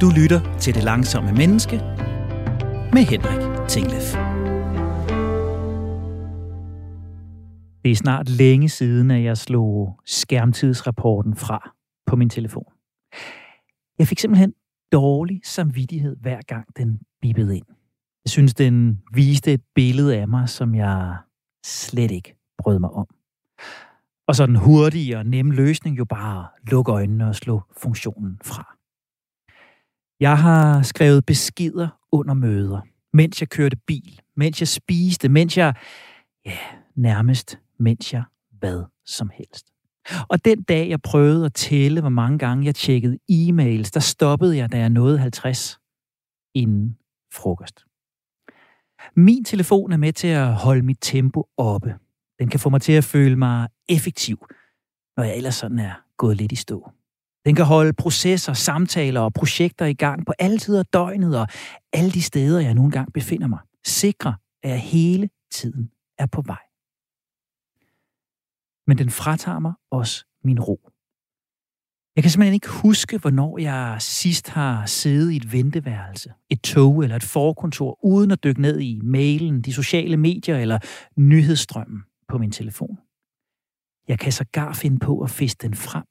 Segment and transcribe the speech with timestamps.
[0.00, 1.76] Du lytter til Det Langsomme Menneske
[2.92, 4.14] med Henrik Tinglef.
[7.84, 11.70] Det er snart længe siden, at jeg slog skærmtidsrapporten fra
[12.06, 12.72] på min telefon.
[13.98, 14.52] Jeg fik simpelthen
[14.92, 17.66] dårlig samvittighed hver gang den bippede ind.
[18.24, 21.16] Jeg synes, den viste et billede af mig, som jeg
[21.66, 23.06] slet ikke brød mig om.
[24.28, 28.77] Og så den hurtige og nemme løsning jo bare lukke øjnene og slå funktionen fra.
[30.20, 32.80] Jeg har skrevet beskeder under møder,
[33.12, 35.74] mens jeg kørte bil, mens jeg spiste, mens jeg,
[36.46, 36.58] ja,
[36.94, 39.66] nærmest mens jeg hvad som helst.
[40.28, 44.56] Og den dag, jeg prøvede at tælle, hvor mange gange jeg tjekkede e-mails, der stoppede
[44.56, 45.78] jeg, da jeg nåede 50
[46.54, 46.98] inden
[47.32, 47.84] frokost.
[49.16, 51.94] Min telefon er med til at holde mit tempo oppe.
[52.38, 54.46] Den kan få mig til at føle mig effektiv,
[55.16, 56.90] når jeg ellers sådan er gået lidt i stå.
[57.44, 61.46] Den kan holde processer, samtaler og projekter i gang på alle tider af døgnet og
[61.92, 63.58] alle de steder, jeg nogle gange befinder mig.
[63.86, 66.62] Sikre, at jeg hele tiden er på vej.
[68.86, 70.90] Men den fratager mig også min ro.
[72.16, 77.02] Jeg kan simpelthen ikke huske, hvornår jeg sidst har siddet i et venteværelse, et tog
[77.02, 80.78] eller et forkontor, uden at dykke ned i mailen, de sociale medier eller
[81.16, 82.98] nyhedsstrømmen på min telefon.
[84.08, 86.04] Jeg kan sågar finde på at fiske den frem,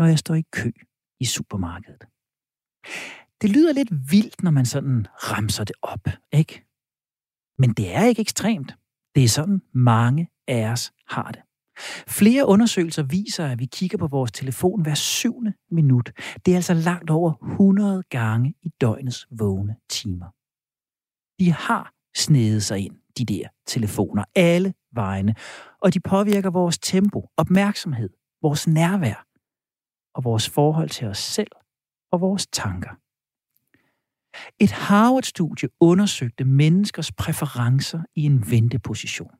[0.00, 0.70] når jeg står i kø
[1.20, 2.04] i supermarkedet.
[3.40, 6.64] Det lyder lidt vildt, når man sådan ramser det op, ikke?
[7.58, 8.76] Men det er ikke ekstremt.
[9.14, 11.42] Det er sådan, mange af os har det.
[12.08, 16.12] Flere undersøgelser viser, at vi kigger på vores telefon hver syvende minut.
[16.46, 20.30] Det er altså langt over 100 gange i døgnets vågne timer.
[21.40, 25.34] De har snedet sig ind, de der telefoner, alle vegne,
[25.82, 28.10] og de påvirker vores tempo, opmærksomhed,
[28.42, 29.29] vores nærvær
[30.14, 31.50] og vores forhold til os selv
[32.12, 32.90] og vores tanker.
[34.60, 39.30] Et Harvard-studie undersøgte menneskers præferencer i en venteposition.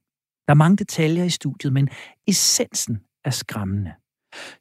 [0.47, 1.89] Der er mange detaljer i studiet, men
[2.27, 3.93] essensen er skræmmende.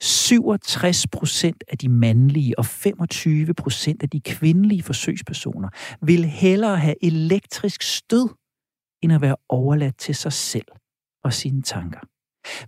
[0.02, 5.70] 67 procent af de mandlige og 25 procent af de kvindelige forsøgspersoner
[6.02, 8.30] vil hellere have elektrisk stød,
[9.04, 10.68] end at være overladt til sig selv
[11.24, 12.00] og sine tanker.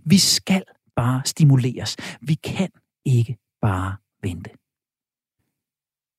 [0.04, 0.62] Vi skal
[0.96, 1.96] bare stimuleres.
[2.20, 2.68] Vi kan
[3.04, 4.50] ikke bare vente.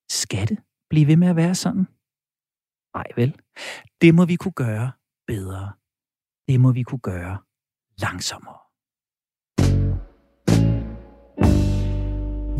[0.09, 0.57] Skal det
[0.89, 1.87] blive ved med at være sådan?
[2.95, 3.35] Nej vel.
[4.01, 4.91] Det må vi kunne gøre
[5.27, 5.71] bedre.
[6.47, 7.37] Det må vi kunne gøre
[8.01, 8.63] langsommere.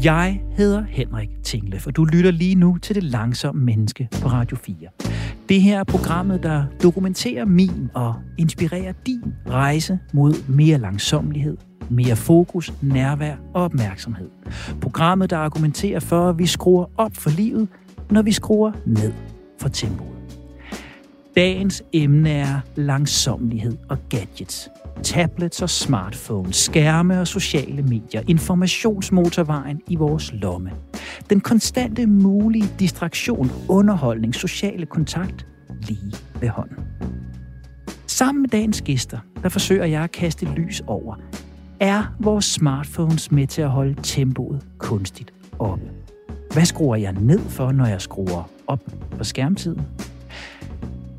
[0.04, 4.58] Jeg hedder Henrik Tingle, for du lytter lige nu til Det Langsomme Menneske på Radio
[4.58, 4.76] 4.
[5.50, 11.58] Det her er programmet, der dokumenterer min og inspirerer din rejse mod mere langsomlighed,
[11.94, 14.30] mere fokus, nærvær og opmærksomhed.
[14.82, 17.68] Programmet, der argumenterer for, at vi skruer op for livet,
[18.12, 19.14] når vi skruer ned
[19.62, 20.10] for tempoet.
[21.36, 24.70] Dagens emne er langsomlighed og gadgets.
[25.04, 30.72] Tablets og smartphones, skærme og sociale medier, informationsmotorvejen i vores lomme.
[31.30, 35.48] Den konstante mulige distraktion, underholdning, sociale kontakt
[35.88, 36.78] lige ved hånden.
[38.08, 41.16] Sammen med dagens gæster, der forsøger jeg at kaste lys over,
[41.80, 45.86] er vores smartphones med til at holde tempoet kunstigt oppe.
[46.54, 48.80] Hvad skruer jeg ned for, når jeg skruer op
[49.18, 49.82] på skærmtiden?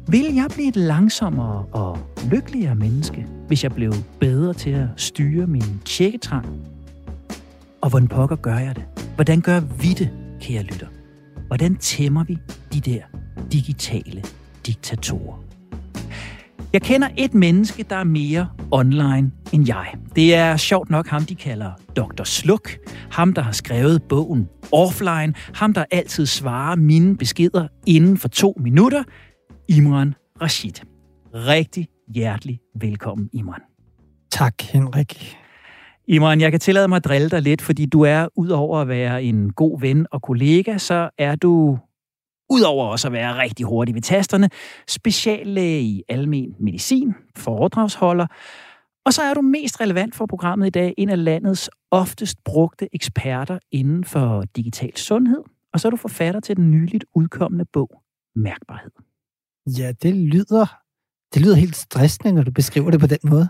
[0.09, 1.98] Vil jeg blive et langsommere og
[2.31, 6.47] lykkeligere menneske, hvis jeg blev bedre til at styre min tjekketrang?
[7.81, 8.84] Og hvordan pokker gør jeg det?
[9.14, 10.10] Hvordan gør vi det,
[10.41, 10.87] kære lytter?
[11.47, 12.38] Hvordan tæmmer vi
[12.72, 13.00] de der
[13.53, 14.22] digitale
[14.66, 15.53] diktatorer?
[16.74, 19.94] Jeg kender et menneske, der er mere online end jeg.
[20.16, 22.24] Det er sjovt nok ham, de kalder Dr.
[22.24, 22.70] Sluk.
[23.10, 25.34] Ham, der har skrevet bogen Offline.
[25.54, 29.02] Ham, der altid svarer mine beskeder inden for to minutter.
[29.68, 30.72] Imran Rashid.
[31.34, 33.60] Rigtig hjertelig velkommen, Imran.
[34.32, 35.36] Tak, Henrik.
[36.08, 39.22] Imran, jeg kan tillade mig at drille dig lidt, fordi du er, udover at være
[39.22, 41.78] en god ven og kollega, så er du,
[42.54, 44.50] udover også at være rigtig hurtig ved tasterne,
[44.88, 48.26] speciallæge i almen medicin, foredragsholder,
[49.06, 52.88] og så er du mest relevant for programmet i dag, en af landets oftest brugte
[52.92, 55.42] eksperter inden for digital sundhed,
[55.72, 58.02] og så er du forfatter til den nyligt udkommende bog,
[58.36, 58.90] Mærkbarhed.
[59.78, 60.66] Ja, det lyder,
[61.34, 63.48] det lyder helt stressende, når du beskriver det på den måde.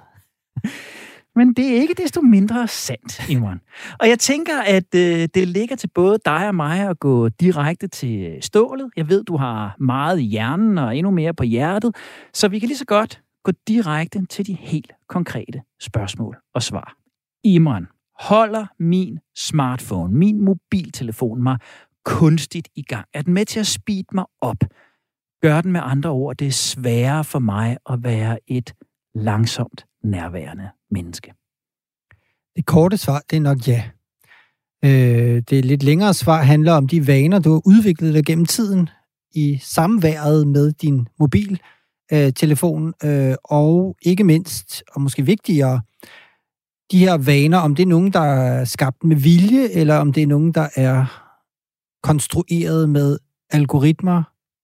[1.36, 3.60] Men det er ikke desto mindre sandt, Imran.
[4.00, 7.88] Og jeg tænker, at øh, det ligger til både dig og mig at gå direkte
[7.88, 8.90] til stålet.
[8.96, 11.96] Jeg ved, du har meget i hjernen og endnu mere på hjertet,
[12.34, 16.96] så vi kan lige så godt gå direkte til de helt konkrete spørgsmål og svar.
[17.44, 17.86] Imran,
[18.18, 21.58] holder min smartphone, min mobiltelefon mig
[22.04, 23.06] kunstigt i gang?
[23.14, 24.56] Er den med til at speede mig op?
[25.42, 28.74] Gør den med andre ord det sværere for mig at være et
[29.14, 31.34] langsomt nærværende menneske?
[32.56, 33.84] Det korte svar, det er nok ja.
[34.84, 38.88] Øh, det lidt længere svar handler om de vaner, du har udviklet dig gennem tiden
[39.34, 45.80] i samværet med din mobiltelefon, øh, øh, og ikke mindst, og måske vigtigere,
[46.92, 50.22] de her vaner, om det er nogen, der er skabt med vilje, eller om det
[50.22, 51.24] er nogen, der er
[52.02, 53.18] konstrueret med
[53.50, 54.22] algoritmer,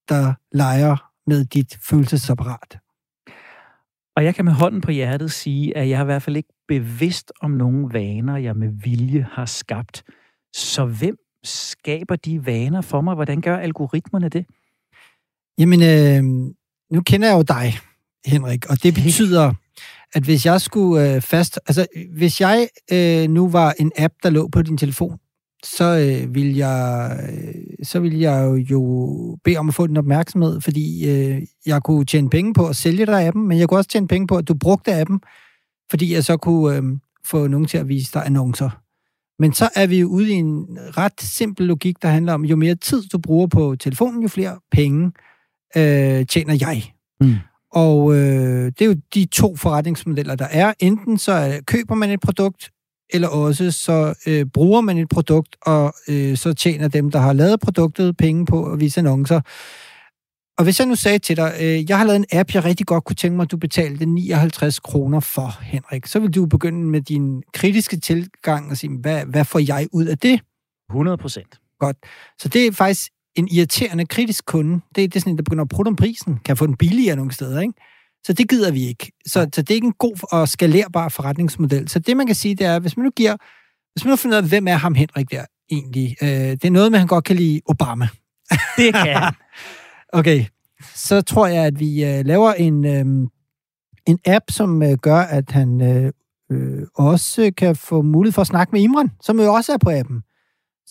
[0.08, 2.79] der leger med dit følelsesapparat.
[4.20, 6.52] Og jeg kan med hånden på hjertet sige, at jeg er i hvert fald ikke
[6.68, 10.02] bevidst om nogle vaner, jeg med vilje har skabt.
[10.56, 13.14] Så hvem skaber de vaner for mig?
[13.14, 14.46] Hvordan gør algoritmerne det?
[15.58, 16.52] Jamen, øh,
[16.92, 17.72] nu kender jeg jo dig,
[18.26, 19.52] Henrik, og det betyder,
[20.14, 21.60] at hvis jeg skulle øh, fast...
[21.66, 25.18] Altså, hvis jeg øh, nu var en app, der lå på din telefon,
[25.64, 29.96] så øh, vil jeg øh, så vil jeg jo, jo bede om at få din
[29.96, 33.78] opmærksomhed, fordi øh, jeg kunne tjene penge på at sælge dig appen, men jeg kunne
[33.78, 35.20] også tjene penge på, at du brugte appen,
[35.90, 36.82] fordi jeg så kunne øh,
[37.24, 38.70] få nogen til at vise dig annoncer.
[39.38, 42.56] Men så er vi jo ude i en ret simpel logik, der handler om, jo
[42.56, 45.12] mere tid du bruger på telefonen, jo flere penge
[45.76, 46.82] øh, tjener jeg.
[47.20, 47.34] Mm.
[47.72, 50.72] Og øh, det er jo de to forretningsmodeller, der er.
[50.80, 52.70] Enten så er, køber man et produkt,
[53.12, 57.32] eller også så øh, bruger man et produkt, og øh, så tjener dem, der har
[57.32, 59.40] lavet produktet, penge på at vise annoncer.
[60.58, 62.86] Og hvis jeg nu sagde til dig, øh, jeg har lavet en app, jeg rigtig
[62.86, 66.84] godt kunne tænke mig, at du betalte 59 kroner for, Henrik, så vil du begynde
[66.84, 70.40] med din kritiske tilgang og sige, hvad, hvad får jeg ud af det?
[70.90, 71.60] 100 procent.
[71.78, 71.96] Godt.
[72.38, 74.80] Så det er faktisk en irriterende kritisk kunde.
[74.96, 76.38] Det, det er sådan en, der begynder at prutte om prisen.
[76.44, 77.74] Kan få den billigere nogle steder, ikke?
[78.26, 79.12] Så det gider vi ikke.
[79.26, 81.88] Så, så det er ikke en god og skalerbar forretningsmodel.
[81.88, 83.36] Så det, man kan sige, det er, hvis man nu giver...
[83.94, 86.16] Hvis man nu finder ud af, hvem er ham Henrik der egentlig?
[86.22, 88.08] Øh, det er noget med, at han godt kan lide Obama.
[88.76, 89.34] Det kan han.
[90.20, 90.44] okay.
[90.94, 93.28] Så tror jeg, at vi øh, laver en, øh,
[94.06, 96.12] en app, som øh, gør, at han øh,
[96.52, 99.90] øh, også kan få mulighed for at snakke med Imran, som jo også er på
[99.90, 100.22] appen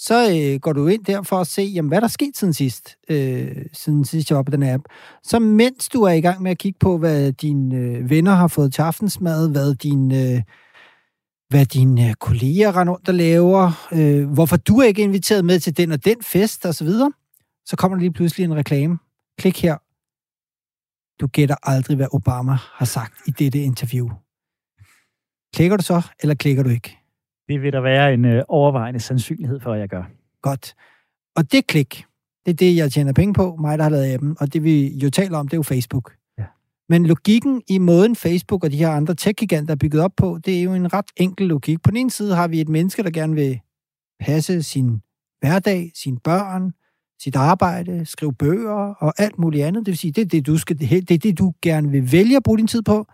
[0.02, 2.54] så øh, går du ind der for at se, jamen, hvad der er sket siden
[2.54, 4.84] sidst, øh, siden sidst jeg var på den app.
[5.24, 8.48] Så mens du er i gang med at kigge på, hvad dine øh, venner har
[8.48, 10.42] fået til aftensmad, hvad dine, øh,
[11.50, 15.60] hvad dine øh, kolleger render rundt og laver, øh, hvorfor du er ikke inviteret med
[15.60, 17.12] til den og den fest osv., så, videre,
[17.66, 18.98] så kommer der lige pludselig en reklame.
[19.38, 19.78] Klik her.
[21.22, 24.10] Du gætter aldrig, hvad Obama har sagt i dette interview.
[25.56, 26.99] Klikker du så, eller klikker du ikke?
[27.50, 30.04] Det vil der være en øh, overvejende sandsynlighed for, at jeg gør.
[30.42, 30.76] Godt.
[31.36, 32.06] Og det klik,
[32.46, 34.38] det er det, jeg tjener penge på, mig, der har lavet appen.
[34.40, 36.16] Og det, vi jo taler om, det er jo Facebook.
[36.38, 36.46] Ja.
[36.90, 40.60] Men logikken i måden Facebook og de her andre tech-giganter er bygget op på, det
[40.60, 41.82] er jo en ret enkel logik.
[41.82, 43.60] På den ene side har vi et menneske, der gerne vil
[44.20, 45.02] passe sin
[45.40, 46.74] hverdag, sine børn,
[47.22, 49.86] sit arbejde, skrive bøger og alt muligt andet.
[49.86, 52.38] Det vil sige, det er det, du, skal, det er det, du gerne vil vælge
[52.38, 53.08] at bruge din tid på.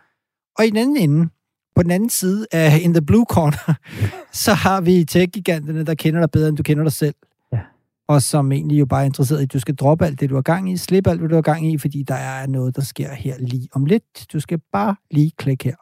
[0.57, 1.29] Og i den anden ende,
[1.75, 3.73] på den anden side af In the Blue Corner,
[4.45, 7.15] så har vi tech-giganterne, der kender dig bedre, end du kender dig selv.
[7.53, 7.59] Ja.
[8.07, 10.35] Og som egentlig jo bare er interesseret i, at du skal droppe alt det, du
[10.35, 12.81] har gang i, slippe alt, hvad du har gang i, fordi der er noget, der
[12.81, 14.33] sker her lige om lidt.
[14.33, 15.75] Du skal bare lige klikke her.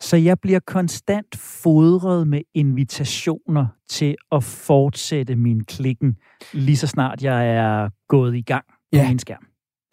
[0.00, 6.16] Så jeg bliver konstant fodret med invitationer til at fortsætte min klikken,
[6.52, 9.08] lige så snart jeg er gået i gang på ja.
[9.08, 9.46] min skærm.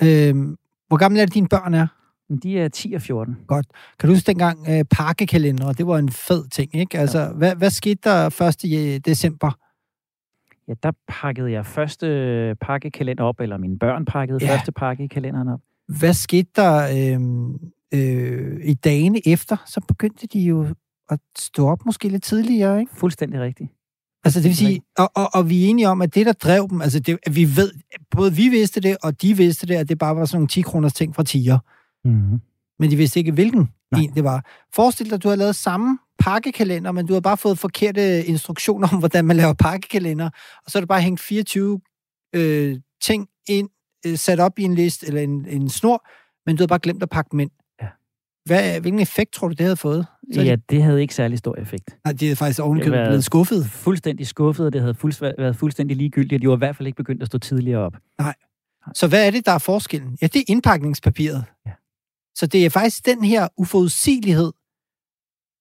[0.03, 0.55] Øhm,
[0.87, 1.87] hvor gammel er det, dine børn er?
[2.43, 3.37] De er 10 og 14.
[3.47, 3.65] Godt.
[3.99, 5.71] Kan du huske dengang uh, pakkekalender?
[5.71, 6.99] Det var en fed ting, ikke?
[6.99, 7.31] Altså, ja.
[7.31, 9.05] hvad, hvad skete der 1.
[9.05, 9.51] december?
[10.67, 14.53] Ja, der pakkede jeg første pakkekalender op, eller mine børn pakkede ja.
[14.53, 15.59] første pakkekalenderen op.
[15.99, 17.21] Hvad skete der øh,
[17.93, 19.57] øh, i dagene efter?
[19.65, 20.67] Så begyndte de jo
[21.09, 22.91] at stå op måske lidt tidligere, ikke?
[22.95, 23.69] Fuldstændig rigtigt.
[24.23, 26.67] Altså det vil sige, og, og, og vi er enige om, at det, der drev
[26.69, 27.71] dem, altså det, vi ved,
[28.11, 30.61] både vi vidste det, og de vidste det, at det bare var sådan nogle 10
[30.61, 31.59] kroners ting fra tiger.
[32.07, 32.41] Mm-hmm.
[32.79, 34.01] Men de vidste ikke, hvilken Nej.
[34.01, 34.45] en det var.
[34.73, 38.87] Forestil dig, at du har lavet samme pakkekalender, men du har bare fået forkerte instruktioner
[38.93, 40.29] om, hvordan man laver pakkekalender,
[40.65, 41.79] og så er det bare hængt 24
[42.35, 43.69] øh, ting ind,
[44.05, 46.07] øh, sat op i en liste eller en, en snor,
[46.45, 47.51] men du har bare glemt at pakke dem ind.
[47.81, 47.87] Ja.
[48.45, 50.05] Hvad, hvilken effekt tror du, det havde fået?
[50.33, 51.97] Så ja, det havde ikke særlig stor effekt.
[52.05, 53.65] Nej, de havde faktisk ovenkøbet blevet skuffet.
[53.65, 56.41] Fuldstændig skuffet, og det havde fuldstændig, været fuldstændig ligegyldigt.
[56.41, 57.93] De var i hvert fald ikke begyndt at stå tidligere op.
[58.19, 58.35] Nej.
[58.93, 60.17] Så hvad er det, der er forskellen?
[60.21, 61.43] Ja, det er indpakningspapiret.
[61.65, 61.71] Ja.
[62.37, 64.51] Så det er faktisk den her uforudsigelighed,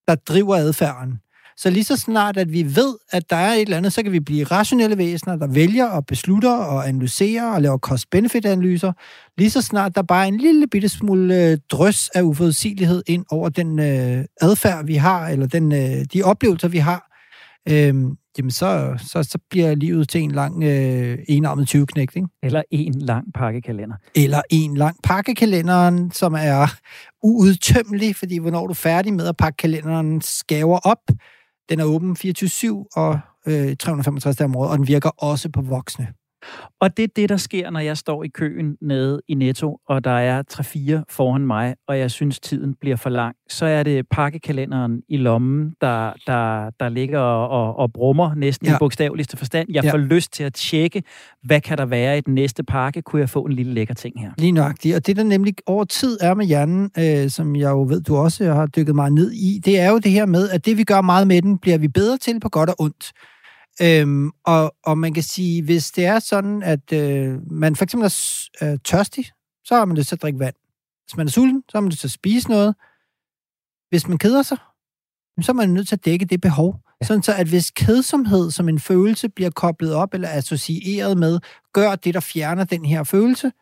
[0.09, 1.19] der driver adfærden.
[1.59, 4.13] Så lige så snart, at vi ved, at der er et eller andet, så kan
[4.13, 8.93] vi blive rationelle væsener, der vælger og beslutter og analyserer og laver cost-benefit-analyser.
[9.39, 13.25] Lige så snart der bare er en lille bitte smule øh, drøs af uforudsigelighed ind
[13.31, 17.16] over den øh, adfærd, vi har, eller den, øh, de oplevelser, vi har,
[17.69, 22.29] øhm, jamen så, så, så bliver livet til en lang øh, enarmet 20 knægt, ikke?
[22.43, 23.97] Eller en lang pakkekalender.
[24.15, 26.67] Eller en lang pakkekalenderen, som er
[27.23, 31.01] uudtømmelig, fordi hvornår er du færdig med at pakke kalenderen skaver op.
[31.69, 35.63] Den er åben 24-7 og øh, 365 dage om året, og den virker også på
[35.63, 36.09] voksne.
[36.81, 40.05] Og det er det, der sker, når jeg står i køen nede i Netto, og
[40.05, 43.37] der er 3-4 foran mig, og jeg synes, tiden bliver for lang.
[43.49, 48.75] Så er det pakkekalenderen i lommen, der, der, der ligger og, og, brummer næsten ja.
[48.75, 49.69] i bogstaveligste forstand.
[49.73, 49.93] Jeg ja.
[49.93, 51.03] får lyst til at tjekke,
[51.43, 53.03] hvad kan der være i den næste pakke?
[53.03, 54.31] Kunne jeg få en lille lækker ting her?
[54.39, 54.97] Lige nøjagtigt.
[54.97, 58.17] Og det, der nemlig over tid er med hjernen, øh, som jeg jo ved, du
[58.17, 60.85] også har dykket meget ned i, det er jo det her med, at det, vi
[60.85, 63.13] gør meget med den, bliver vi bedre til på godt og ondt.
[63.83, 68.05] Øhm, og, og man kan sige, hvis det er sådan, at øh, man for eksempel
[68.05, 69.31] er øh, tørstig,
[69.65, 70.55] så har man lyst til at drikke vand.
[71.05, 72.75] Hvis man er sulten, så har man lyst til at spise noget.
[73.89, 74.59] Hvis man keder sig,
[75.41, 76.81] så er man nødt til at dække det behov.
[77.01, 77.07] Ja.
[77.07, 81.41] Sådan så, at hvis kedsomhed som en følelse bliver koblet op eller associeret med,
[81.73, 83.53] gør det, der fjerner den her følelse,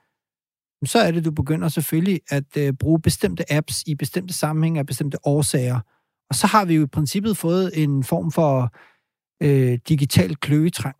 [0.85, 4.87] så er det, du begynder selvfølgelig at øh, bruge bestemte apps i bestemte sammenhænge af
[4.87, 5.80] bestemte årsager.
[6.28, 8.75] Og så har vi jo i princippet fået en form for
[9.43, 10.97] øh, digital kløetrang.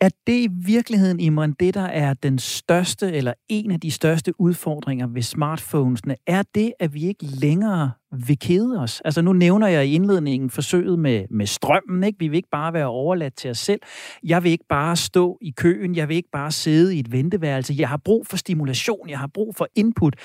[0.00, 4.40] Er det i virkeligheden, Imran, det der er den største, eller en af de største
[4.40, 7.90] udfordringer ved smartphonesene, er det, at vi ikke længere
[8.26, 9.02] vil kede os?
[9.04, 12.18] Altså nu nævner jeg i indledningen forsøget med, med strømmen, ikke?
[12.18, 13.80] Vi vil ikke bare være overladt til os selv.
[14.24, 17.74] Jeg vil ikke bare stå i køen, jeg vil ikke bare sidde i et venteværelse.
[17.78, 20.16] Jeg har brug for stimulation, jeg har brug for input.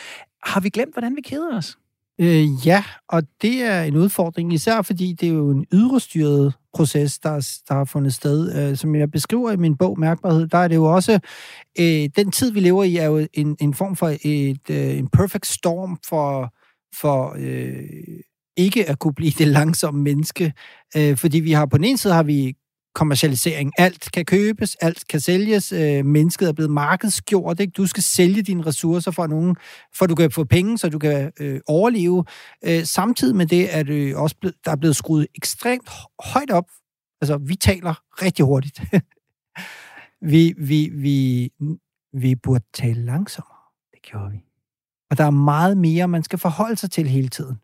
[0.44, 1.78] Har vi glemt, hvordan vi keder os?
[2.20, 7.20] Øh, ja, og det er en udfordring, især fordi det er jo en ydrestyret proces,
[7.20, 8.56] der, der har fundet sted.
[8.56, 11.20] Øh, som jeg beskriver i min bog Mærkbarhed, der er det jo også,
[11.80, 15.08] øh, den tid vi lever i, er jo en, en form for et, øh, en
[15.08, 16.54] perfect storm for,
[16.96, 17.84] for øh,
[18.58, 20.54] ikke at kunne blive det langsomme menneske.
[20.98, 22.54] Øh, fordi vi har på den ene side har vi
[22.96, 23.72] kommercialisering.
[23.78, 25.72] Alt kan købes, alt kan sælges.
[25.72, 27.60] Øh, mennesket er blevet markedsgjort.
[27.60, 27.72] Ikke?
[27.72, 29.56] Du skal sælge dine ressourcer for nogen,
[29.94, 32.26] for du kan få penge, så du kan øh, overleve.
[32.66, 35.90] Øh, samtidig med det er det også blevet, der er blevet skruet ekstremt
[36.24, 36.66] højt op.
[37.22, 38.82] Altså, vi taler rigtig hurtigt.
[40.32, 41.50] vi, vi, vi,
[42.14, 43.58] vi burde tale langsommere.
[43.92, 44.38] Det gjorde vi.
[45.12, 47.56] Og der er meget mere, man skal forholde sig til hele tiden.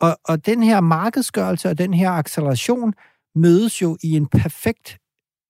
[0.00, 2.94] Og, og den her markedsgørelse og den her acceleration,
[3.34, 4.98] mødes jo i en perfekt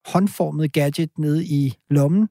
[0.07, 2.29] håndformet gadget nede i lommen,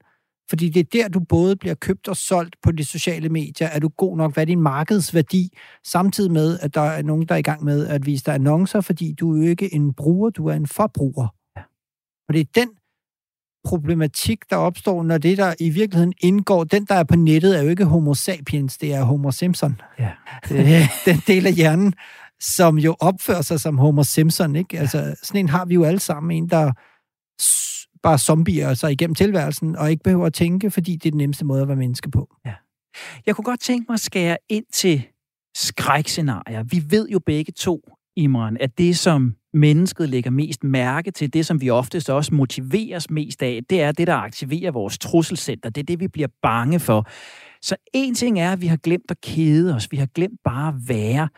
[0.49, 3.67] fordi det er der, du både bliver købt og solgt på de sociale medier.
[3.67, 4.33] Er du god nok?
[4.33, 5.57] Hvad er din markedsværdi?
[5.85, 8.81] Samtidig med, at der er nogen, der er i gang med at vise dig annoncer,
[8.81, 11.27] fordi du er jo ikke en bruger, du er en forbruger.
[11.57, 11.61] Ja.
[12.27, 12.69] Og det er den
[13.63, 17.63] problematik, der opstår, når det, der i virkeligheden indgår, den, der er på nettet, er
[17.63, 19.81] jo ikke homo sapiens, det er homo Simpson.
[19.99, 20.11] Ja.
[20.49, 21.93] Det, den del af hjernen,
[22.39, 24.79] som jo opfører sig som Homer Simpson, ikke?
[24.79, 26.31] Altså, sådan en har vi jo alle sammen.
[26.31, 26.71] En, der
[28.03, 31.45] bare zombier sig igennem tilværelsen, og ikke behøver at tænke, fordi det er den nemmeste
[31.45, 32.35] måde at være menneske på.
[32.45, 32.53] Ja.
[33.25, 35.03] Jeg kunne godt tænke mig at skære ind til
[35.55, 36.63] skrækscenarier.
[36.63, 37.81] Vi ved jo begge to,
[38.15, 43.09] Imran, at det, som mennesket lægger mest mærke til, det, som vi oftest også motiveres
[43.09, 45.69] mest af, det er det, der aktiverer vores trusselscenter.
[45.69, 47.07] Det er det, vi bliver bange for.
[47.61, 49.91] Så en ting er, at vi har glemt at kede os.
[49.91, 51.29] Vi har glemt bare at være.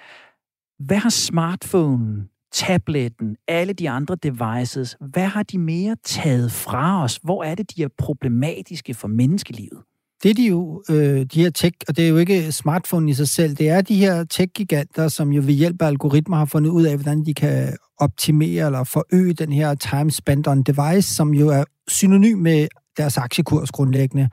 [0.80, 7.20] Hvad har smartphonen, tabletten, alle de andre devices, hvad har de mere taget fra os?
[7.24, 9.80] Hvor er det, de er problematiske for menneskelivet?
[10.24, 13.14] Det er de jo, øh, de her tech, og det er jo ikke smartphone i
[13.14, 16.70] sig selv, det er de her tech-giganter, som jo ved hjælp af algoritmer har fundet
[16.70, 21.34] ud af, hvordan de kan optimere eller forøge den her time spent on device, som
[21.34, 22.68] jo er synonym med
[22.98, 24.30] deres aktiekurs grundlæggende.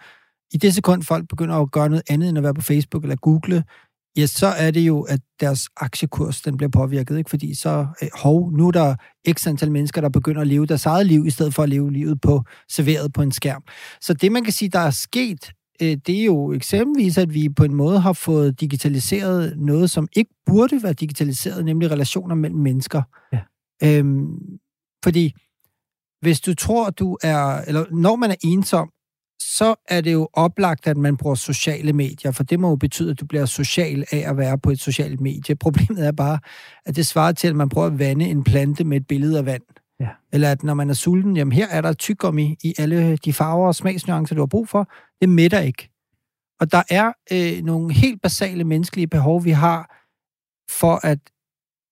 [0.53, 3.17] I det sekund, folk begynder at gøre noget andet end at være på Facebook eller
[3.17, 3.65] Google,
[4.16, 7.30] ja, så er det jo, at deres aktiekurs den bliver påvirket, ikke?
[7.30, 8.94] fordi så, øh, hov, nu er der
[9.32, 11.92] x antal mennesker, der begynder at leve deres eget liv, i stedet for at leve
[11.92, 13.62] livet på serveret på en skærm.
[14.00, 17.49] Så det, man kan sige, der er sket, øh, det er jo eksempelvis, at vi
[17.49, 22.61] på en måde har fået digitaliseret noget, som ikke burde være digitaliseret, nemlig relationer mellem
[22.61, 23.02] mennesker.
[23.32, 23.40] Ja.
[23.82, 24.37] Øhm,
[25.04, 25.32] fordi
[26.20, 28.90] hvis du tror, du er, eller når man er ensom,
[29.40, 33.11] så er det jo oplagt, at man bruger sociale medier, for det må jo betyde,
[33.11, 35.57] at du bliver social af at være på et socialt medie.
[35.66, 36.38] Problemet er bare,
[36.87, 39.47] at det svarer til, at man prøver at vande en plante med et billede af
[39.47, 39.62] vand.
[40.00, 40.09] Ja.
[40.33, 43.66] Eller at når man er sulten, jamen her er der tyggegummi i alle de farver
[43.66, 44.90] og smagsnuancer, du har brug for.
[45.21, 45.90] Det mætter ikke.
[46.61, 50.07] Og der er øh, nogle helt basale menneskelige behov, vi har
[50.71, 51.19] for at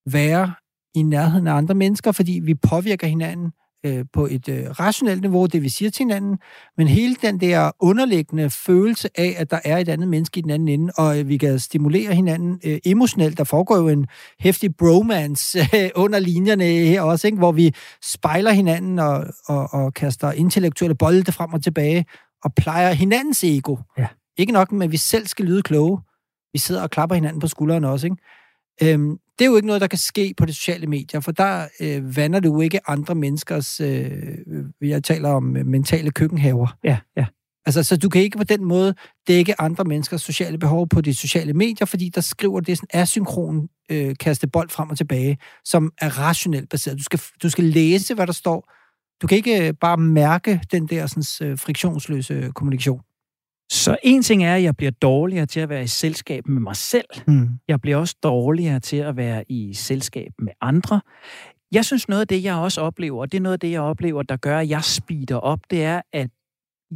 [0.06, 0.54] være
[0.94, 3.52] i nærheden af andre mennesker, fordi vi påvirker hinanden
[3.84, 6.38] øh, på et øh, rationelt niveau, det vi siger til hinanden,
[6.76, 10.50] men hele den der underliggende følelse af, at der er et andet menneske i den
[10.50, 13.38] anden ende, og øh, vi kan stimulere hinanden øh, emotionelt.
[13.38, 14.06] Der foregår jo en
[14.40, 17.38] hæftig bromance øh, under linjerne her også, ikke?
[17.38, 22.04] hvor vi spejler hinanden og, og, og kaster intellektuelle bolde frem og tilbage,
[22.44, 23.76] og plejer hinandens ego.
[23.98, 24.06] Ja.
[24.36, 25.98] Ikke nok at vi selv skal lyde kloge.
[26.52, 28.16] Vi sidder og klapper hinanden på skulderen også, ikke?
[28.82, 31.68] Øhm, det er jo ikke noget, der kan ske på de sociale medier, for der
[31.80, 34.12] øh, vander du ikke andre menneskers, øh,
[34.80, 36.76] jeg taler om øh, mentale køkkenhaver.
[36.84, 37.26] Ja, ja.
[37.66, 38.94] Altså, så du kan ikke på den måde
[39.28, 43.68] dække andre menneskers sociale behov på de sociale medier, fordi der skriver det sådan asynkron
[43.90, 46.98] øh, kaste bold frem og tilbage, som er rationelt baseret.
[46.98, 48.72] Du skal, du skal læse, hvad der står.
[49.22, 53.00] Du kan ikke øh, bare mærke den der sådan, øh, friktionsløse kommunikation.
[53.70, 56.76] Så en ting er, at jeg bliver dårligere til at være i selskab med mig
[56.76, 57.04] selv.
[57.26, 57.48] Mm.
[57.68, 61.00] Jeg bliver også dårligere til at være i selskab med andre.
[61.72, 63.80] Jeg synes, noget af det, jeg også oplever, og det er noget af det, jeg
[63.80, 66.30] oplever, der gør, at jeg speeder op, det er, at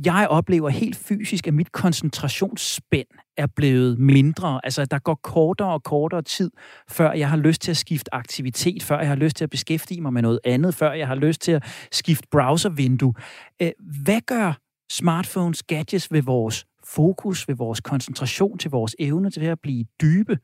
[0.05, 3.07] jeg oplever helt fysisk, at mit koncentrationsspænd
[3.37, 4.61] er blevet mindre.
[4.65, 6.51] Altså, der går kortere og kortere tid,
[6.91, 10.01] før jeg har lyst til at skifte aktivitet, før jeg har lyst til at beskæftige
[10.01, 13.15] mig med noget andet, før jeg har lyst til at skifte browservindue.
[13.63, 13.71] Øh,
[14.05, 19.61] hvad gør smartphones, gadgets ved vores fokus, ved vores koncentration, til vores evne til at
[19.63, 20.39] blive dybe?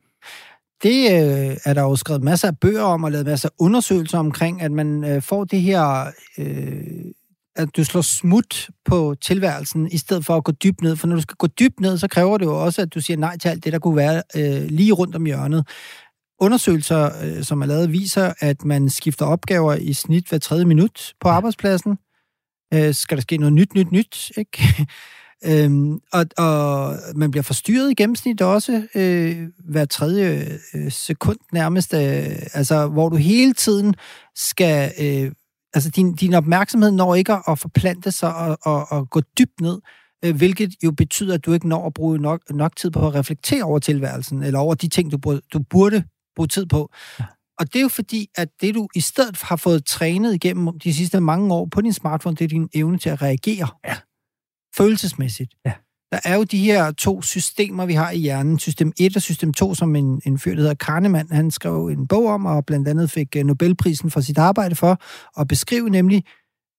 [0.83, 4.17] Det øh, er der jo skrevet masser af bøger om, og lavet masser af undersøgelser
[4.17, 6.11] omkring, at man øh, får det her...
[6.37, 7.11] Øh,
[7.57, 10.95] at du slår smut på tilværelsen, i stedet for at gå dybt ned.
[10.95, 13.17] For når du skal gå dybt ned, så kræver det jo også, at du siger
[13.17, 15.67] nej til alt det, der kunne være øh, lige rundt om hjørnet.
[16.39, 21.13] Undersøgelser, øh, som er lavet, viser, at man skifter opgaver i snit hver tredje minut
[21.21, 21.97] på arbejdspladsen.
[22.75, 24.63] Øh, skal der ske noget nyt, nyt, nyt, ikke?
[25.45, 31.93] Øhm, og, og man bliver forstyrret i gennemsnit også øh, hver tredje øh, sekund nærmest,
[31.93, 31.99] øh,
[32.53, 33.95] altså hvor du hele tiden
[34.35, 35.31] skal, øh,
[35.73, 39.81] altså din, din opmærksomhed når ikke at forplante sig og, og, og gå dybt ned,
[40.25, 43.15] øh, hvilket jo betyder, at du ikke når at bruge nok, nok tid på at
[43.15, 46.03] reflektere over tilværelsen, eller over de ting, du, burde, du burde
[46.35, 46.89] bruge tid på.
[47.19, 47.25] Ja.
[47.59, 50.93] Og det er jo fordi, at det du i stedet har fået trænet igennem de
[50.93, 53.67] sidste mange år på din smartphone, det er din evne til at reagere.
[53.85, 53.95] Ja
[54.77, 55.53] følelsesmæssigt.
[55.65, 55.73] Ja.
[56.11, 58.59] Der er jo de her to systemer, vi har i hjernen.
[58.59, 62.07] System 1 og system 2, som en, en fyr, der hedder Kahneman, han skrev en
[62.07, 65.01] bog om, og blandt andet fik øh, Nobelprisen for sit arbejde for
[65.41, 66.23] at beskrive nemlig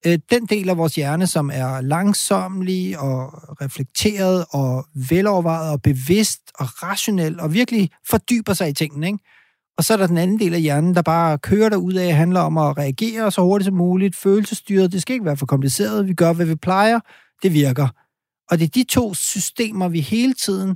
[0.07, 6.41] øh, den del af vores hjerne, som er langsomlig og reflekteret og velovervejet og bevidst
[6.55, 9.19] og rationel og virkelig fordyber sig i tingene, ikke?
[9.79, 12.15] Og så er der den anden del af hjernen, der bare kører der ud af,
[12.15, 16.09] handler om at reagere så hurtigt som muligt, følelsesstyret, det skal ikke være for kompliceret,
[16.09, 17.01] vi gør, hvad vi plejer,
[17.43, 17.89] det virker.
[18.51, 20.71] Og det er de to systemer, vi hele tiden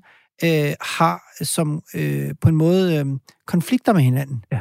[0.45, 3.07] øh, har, som øh, på en måde øh,
[3.47, 4.45] konflikter med hinanden.
[4.53, 4.61] Ja.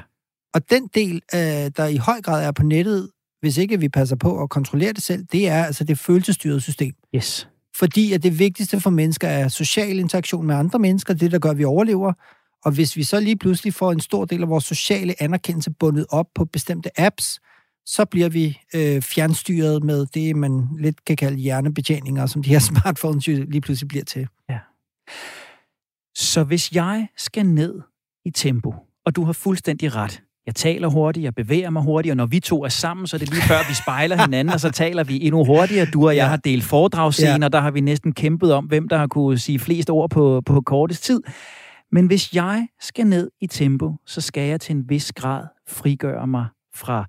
[0.54, 3.10] Og den del, øh, der i høj grad er på nettet,
[3.42, 6.94] hvis ikke vi passer på at kontrollere det selv, det er altså det følelsesstyrede system.
[7.16, 7.48] Yes.
[7.80, 11.50] Fordi at det vigtigste for mennesker er social interaktion med andre mennesker, det der gør,
[11.50, 12.14] at vi overlever.
[12.66, 16.06] Og hvis vi så lige pludselig får en stor del af vores sociale anerkendelse bundet
[16.10, 17.40] op på bestemte apps,
[17.86, 22.60] så bliver vi øh, fjernstyret med det, man lidt kan kalde hjernebetjeninger, som de her
[22.70, 24.28] smartphones jo lige pludselig bliver til.
[24.50, 24.60] Ja.
[26.16, 27.82] Så hvis jeg skal ned
[28.26, 28.74] i tempo,
[29.06, 32.40] og du har fuldstændig ret, jeg taler hurtigt, jeg bevæger mig hurtigt, og når vi
[32.40, 35.26] to er sammen, så er det lige før, vi spejler hinanden, og så taler vi
[35.26, 35.86] endnu hurtigere.
[35.86, 36.28] Du og jeg ja.
[36.28, 37.48] har delt foredragsscener, ja.
[37.48, 40.62] der har vi næsten kæmpet om, hvem der har kunne sige flest ord på, på
[40.62, 41.22] kortest tid.
[41.92, 46.28] Men hvis jeg skal ned i tempo, så skal jeg til en vis grad frigøre
[46.28, 47.06] mig fra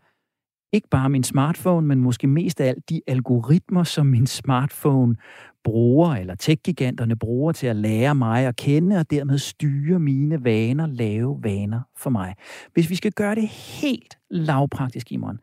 [0.72, 5.16] ikke bare min smartphone, men måske mest af alt de algoritmer, som min smartphone
[5.64, 10.86] bruger, eller tech-giganterne bruger til at lære mig at kende, og dermed styre mine vaner,
[10.86, 12.34] lave vaner for mig.
[12.72, 15.40] Hvis vi skal gøre det helt lavpraktisk, Imon,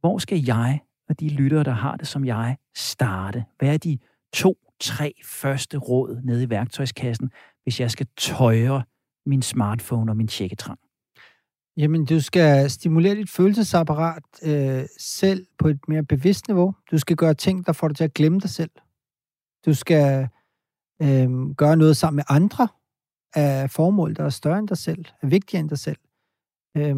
[0.00, 3.44] hvor skal jeg og de lyttere, der har det som jeg, starte?
[3.58, 3.98] Hvad er de
[4.32, 7.30] to, tre første råd nede i værktøjskassen,
[7.62, 8.82] hvis jeg skal tøjre
[9.26, 10.78] min smartphone og min tjekketrang?
[11.76, 16.74] Jamen, du skal stimulere dit følelsesapparat øh, selv på et mere bevidst niveau.
[16.90, 18.70] Du skal gøre ting, der får dig til at glemme dig selv.
[19.66, 20.28] Du skal
[21.02, 22.68] øh, gøre noget sammen med andre
[23.34, 25.96] af formål, der er større end dig selv, er vigtigere end dig selv.
[26.76, 26.96] Øh,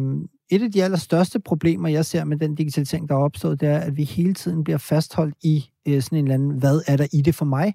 [0.51, 3.79] et af de allerstørste problemer, jeg ser med den digitalisering, der er opstået, det er,
[3.79, 7.07] at vi hele tiden bliver fastholdt i øh, sådan en eller anden, hvad er der
[7.13, 7.73] i det for mig?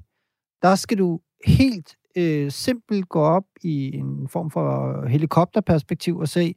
[0.63, 6.55] Der skal du helt øh, simpelt gå op i en form for helikopterperspektiv og se,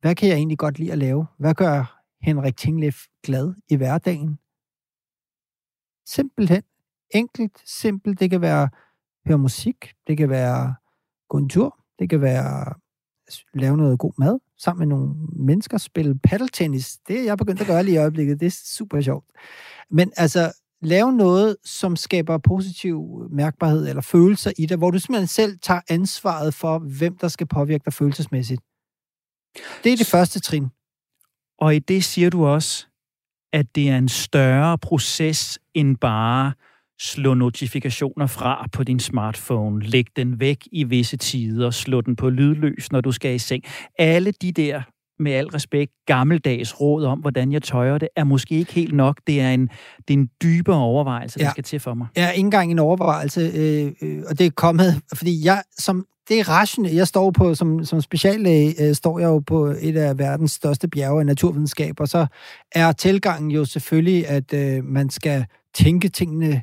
[0.00, 1.26] hvad kan jeg egentlig godt lide at lave?
[1.38, 4.38] Hvad gør Henrik Tinglef glad i hverdagen?
[6.06, 6.62] Simpelthen.
[7.14, 8.20] Enkelt, simpelt.
[8.20, 8.68] Det kan være
[9.26, 10.74] høre musik, det kan være
[11.28, 12.74] gå en tur, det kan være
[13.54, 16.98] lave noget god mad, sammen med nogle mennesker spille paddeltennis.
[17.08, 18.40] Det er jeg begyndt at gøre lige i øjeblikket.
[18.40, 19.26] Det er super sjovt.
[19.90, 25.26] Men altså, lave noget, som skaber positiv mærkbarhed eller følelser i dig, hvor du simpelthen
[25.26, 28.60] selv tager ansvaret for, hvem der skal påvirke dig følelsesmæssigt.
[29.84, 30.68] Det er det første trin.
[31.58, 32.86] Og i det siger du også,
[33.52, 36.52] at det er en større proces end bare
[37.00, 42.30] slå notifikationer fra på din smartphone, læg den væk i visse tider, slå den på
[42.30, 43.64] lydløs, når du skal i seng.
[43.98, 44.82] Alle de der,
[45.20, 49.20] med al respekt, gammeldags råd om, hvordan jeg tøjer det, er måske ikke helt nok.
[49.26, 49.68] Det er en,
[50.08, 51.50] det er en dybere overvejelse, der ja.
[51.50, 52.06] skal til for mig.
[52.16, 56.40] Ja, ikke engang en overvejelse, øh, øh, og det er kommet, fordi jeg som det
[56.40, 56.94] er rationelt.
[56.94, 60.88] Jeg står på, som, som speciallæge, øh, står jeg jo på et af verdens største
[60.88, 62.26] bjerge af naturvidenskab, og så
[62.72, 66.62] er tilgangen jo selvfølgelig, at øh, man skal tænke tingene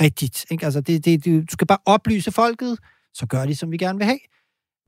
[0.00, 0.46] rigtigt.
[0.50, 0.64] Ikke?
[0.64, 2.78] Altså, det, det, du skal bare oplyse folket,
[3.14, 4.18] så gør de, som vi gerne vil have.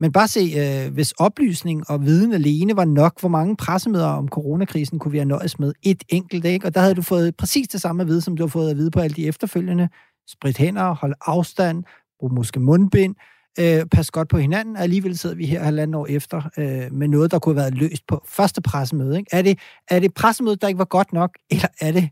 [0.01, 4.27] Men bare se, øh, hvis oplysning og viden alene var nok, hvor mange pressemøder om
[4.27, 6.67] coronakrisen kunne vi have nøjes med et enkelt, ikke?
[6.67, 8.77] Og der havde du fået præcis det samme at vide, som du har fået at
[8.77, 9.89] vide på alle de efterfølgende.
[10.27, 11.83] Sprit hænder, hold afstand,
[12.19, 13.15] brug måske mundbind,
[13.59, 17.07] øh, pas godt på hinanden, og alligevel sidder vi her halvandet år efter øh, med
[17.07, 19.17] noget, der kunne have været løst på første pressemøde.
[19.17, 19.29] Ikke?
[19.31, 19.59] Er, det,
[19.89, 22.09] er det pressemødet, der ikke var godt nok, eller er det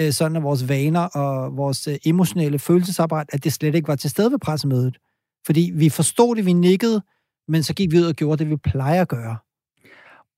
[0.00, 3.96] øh, sådan, at vores vaner og vores øh, emotionelle følelsesapparat, at det slet ikke var
[3.96, 4.98] til stede ved pressemødet?
[5.46, 7.02] Fordi vi forstod det, vi nikkede,
[7.48, 9.36] men så gik vi ud og gjorde det, vi plejer at gøre.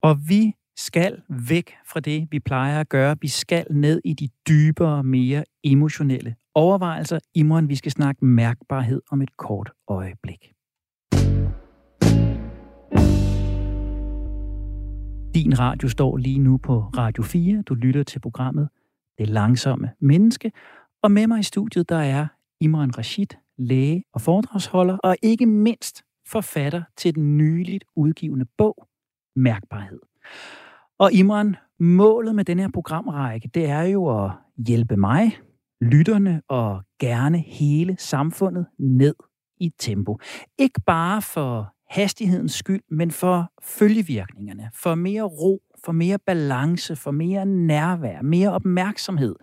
[0.01, 3.15] Og vi skal væk fra det, vi plejer at gøre.
[3.21, 7.19] Vi skal ned i de dybere, mere emotionelle overvejelser.
[7.33, 10.53] I morgen vi skal snakke mærkbarhed om et kort øjeblik.
[15.35, 17.61] Din radio står lige nu på Radio 4.
[17.61, 18.69] Du lytter til programmet
[19.17, 20.51] Det Langsomme Menneske.
[21.03, 22.27] Og med mig i studiet, der er
[22.61, 23.27] Imran Rashid,
[23.59, 28.87] læge og foredragsholder, og ikke mindst forfatter til den nyligt udgivende bog
[29.35, 29.99] Mærkbarhed.
[30.99, 34.31] Og Imran, målet med den her programrække, det er jo at
[34.67, 35.37] hjælpe mig,
[35.81, 39.15] lytterne og gerne hele samfundet ned
[39.57, 40.19] i tempo.
[40.57, 47.11] Ikke bare for hastighedens skyld, men for følgevirkningerne, for mere ro, for mere balance, for
[47.11, 49.35] mere nærvær, mere opmærksomhed,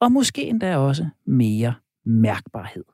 [0.00, 1.74] og måske endda også mere
[2.04, 2.84] mærkbarhed.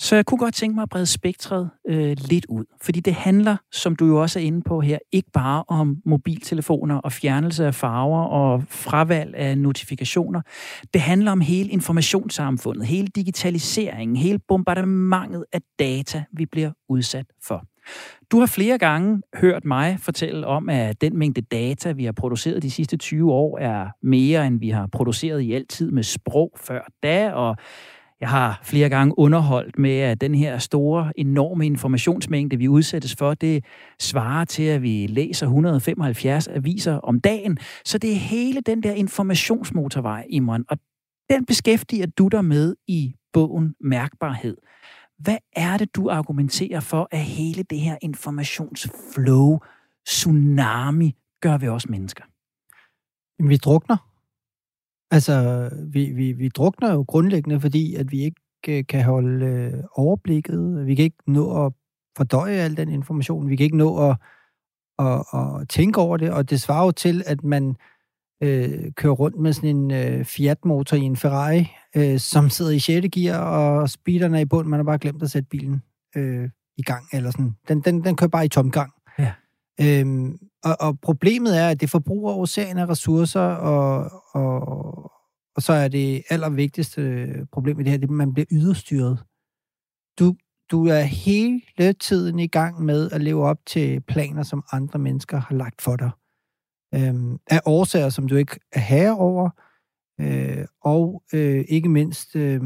[0.00, 3.56] Så jeg kunne godt tænke mig at brede spektret øh, lidt ud, fordi det handler,
[3.72, 7.74] som du jo også er inde på her, ikke bare om mobiltelefoner og fjernelse af
[7.74, 10.42] farver og fravalg af notifikationer.
[10.94, 17.64] Det handler om hele informationssamfundet, hele digitaliseringen, hele bombardementet af data, vi bliver udsat for.
[18.30, 22.62] Du har flere gange hørt mig fortælle om, at den mængde data, vi har produceret
[22.62, 26.80] de sidste 20 år, er mere, end vi har produceret i altid med sprog før
[27.02, 27.56] da, og
[28.20, 33.34] jeg har flere gange underholdt med, at den her store, enorme informationsmængde, vi udsættes for,
[33.34, 33.64] det
[34.00, 37.58] svarer til, at vi læser 175 aviser om dagen.
[37.84, 40.78] Så det er hele den der informationsmotorvej, Imran, og
[41.30, 44.56] den beskæftiger du dig med i bogen Mærkbarhed.
[45.18, 49.58] Hvad er det, du argumenterer for, at hele det her informationsflow,
[50.06, 52.24] tsunami, gør ved os mennesker?
[53.48, 54.09] Vi drukner.
[55.10, 59.84] Altså, vi, vi, vi drukner jo grundlæggende, fordi at vi ikke øh, kan holde øh,
[59.92, 60.86] overblikket.
[60.86, 61.72] Vi kan ikke nå at
[62.16, 63.48] fordøje al den information.
[63.48, 64.16] Vi kan ikke nå at,
[64.98, 67.76] at, at tænke over det, og det svarer jo til, at man
[68.42, 72.78] øh, kører rundt med sådan en øh, Fiat-motor i en Ferrari, øh, som sidder i
[72.78, 73.06] 6.
[73.12, 74.68] gear, og speederen er i bund.
[74.68, 75.82] Man har bare glemt at sætte bilen
[76.16, 77.06] øh, i gang.
[77.12, 77.56] Eller sådan.
[77.68, 78.92] Den, den, den kører bare i tomgang.
[79.18, 79.32] Ja.
[79.80, 85.12] Øhm, og, og problemet er, at det forbruger oceaner af ressourcer, og, og,
[85.56, 89.24] og så er det allervigtigste problem i det her, det er, at man bliver yderstyret.
[90.18, 90.34] Du,
[90.70, 95.38] du er hele tiden i gang med at leve op til planer, som andre mennesker
[95.38, 96.10] har lagt for dig.
[96.94, 99.50] Øhm, af årsager, som du ikke er herre over,
[100.20, 102.60] øh, og øh, ikke mindst øh,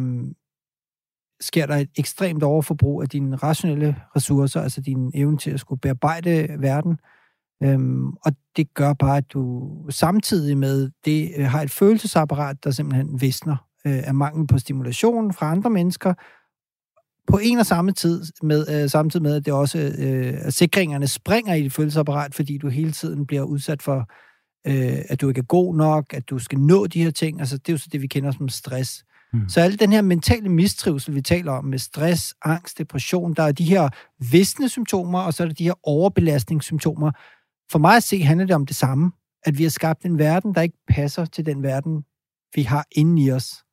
[1.45, 5.81] sker der et ekstremt overforbrug af dine rationelle ressourcer, altså din evne til at skulle
[5.81, 6.99] bearbejde verden,
[7.63, 12.71] Øhm, og det gør bare, at du samtidig med det øh, har et følelsesapparat, der
[12.71, 16.15] simpelthen visner øh, af mangel på stimulation fra andre mennesker,
[17.27, 21.07] på en og samme tid med, øh, samtidig med, at det også øh, at sikringerne
[21.07, 24.11] springer i dit følelsesapparat, fordi du hele tiden bliver udsat for,
[24.67, 27.41] øh, at du ikke er god nok, at du skal nå de her ting.
[27.41, 29.05] Altså, det er jo så det, vi kender som stress.
[29.35, 29.49] Mm.
[29.49, 33.53] Så alle den her mentale mistrivsel, vi taler om, med stress, angst, depression, der er
[33.53, 33.89] de her
[34.31, 37.13] visne symptomer, og så er der de her overbelastningssymptomer,
[37.73, 39.13] for mig at se handler det om det samme.
[39.43, 42.03] At vi har skabt en verden, der ikke passer til den verden,
[42.55, 43.65] vi har inde i os.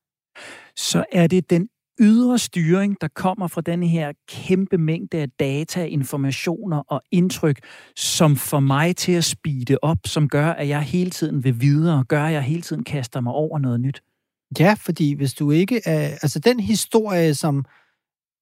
[0.76, 1.68] Så er det den
[2.02, 7.60] ydre styring, der kommer fra den her kæmpe mængde af data, informationer og indtryk,
[7.96, 12.04] som får mig til at speede op, som gør, at jeg hele tiden vil videre,
[12.04, 14.02] gør, at jeg hele tiden kaster mig over noget nyt.
[14.60, 16.08] Ja, fordi hvis du ikke er...
[16.22, 17.66] Altså den historie, som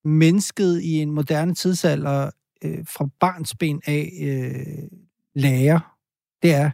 [0.06, 2.32] mennesket i en moderne tidsalder
[2.64, 4.88] øh, fra barnsben af øh,
[5.36, 5.96] lærer,
[6.44, 6.72] det er,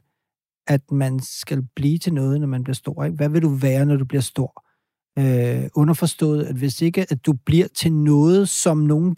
[0.68, 3.04] at man skal blive til noget, når man bliver stor.
[3.04, 3.16] Ikke?
[3.16, 4.66] Hvad vil du være, når du bliver stor?
[5.20, 9.16] Øh, underforstået, at hvis ikke at du bliver til noget, som nogen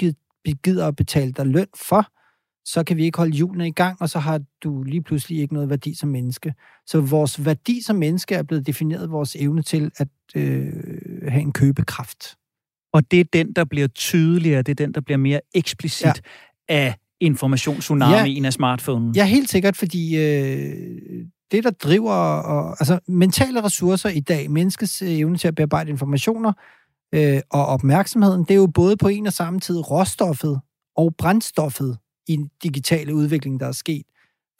[0.63, 2.07] gider at betale dig løn for,
[2.67, 5.53] så kan vi ikke holde hjulene i gang, og så har du lige pludselig ikke
[5.53, 6.53] noget værdi som menneske.
[6.85, 10.73] Så vores værdi som menneske er blevet defineret vores evne til at øh,
[11.27, 12.35] have en købekraft.
[12.93, 16.13] Og det er den, der bliver tydeligere, det er den, der bliver mere eksplicit ja.
[16.67, 19.15] af informationstsunamien ja, af smartphonen.
[19.15, 22.13] Ja, helt sikkert, fordi øh, det, der driver...
[22.13, 26.53] Og, altså, mentale ressourcer i dag, menneskets øh, evne til at bearbejde informationer
[27.13, 30.59] øh, og opmærksomheden, det er jo både på en og samme tid råstoffet
[30.95, 34.05] og brændstoffet i den digitale udvikling, der er sket.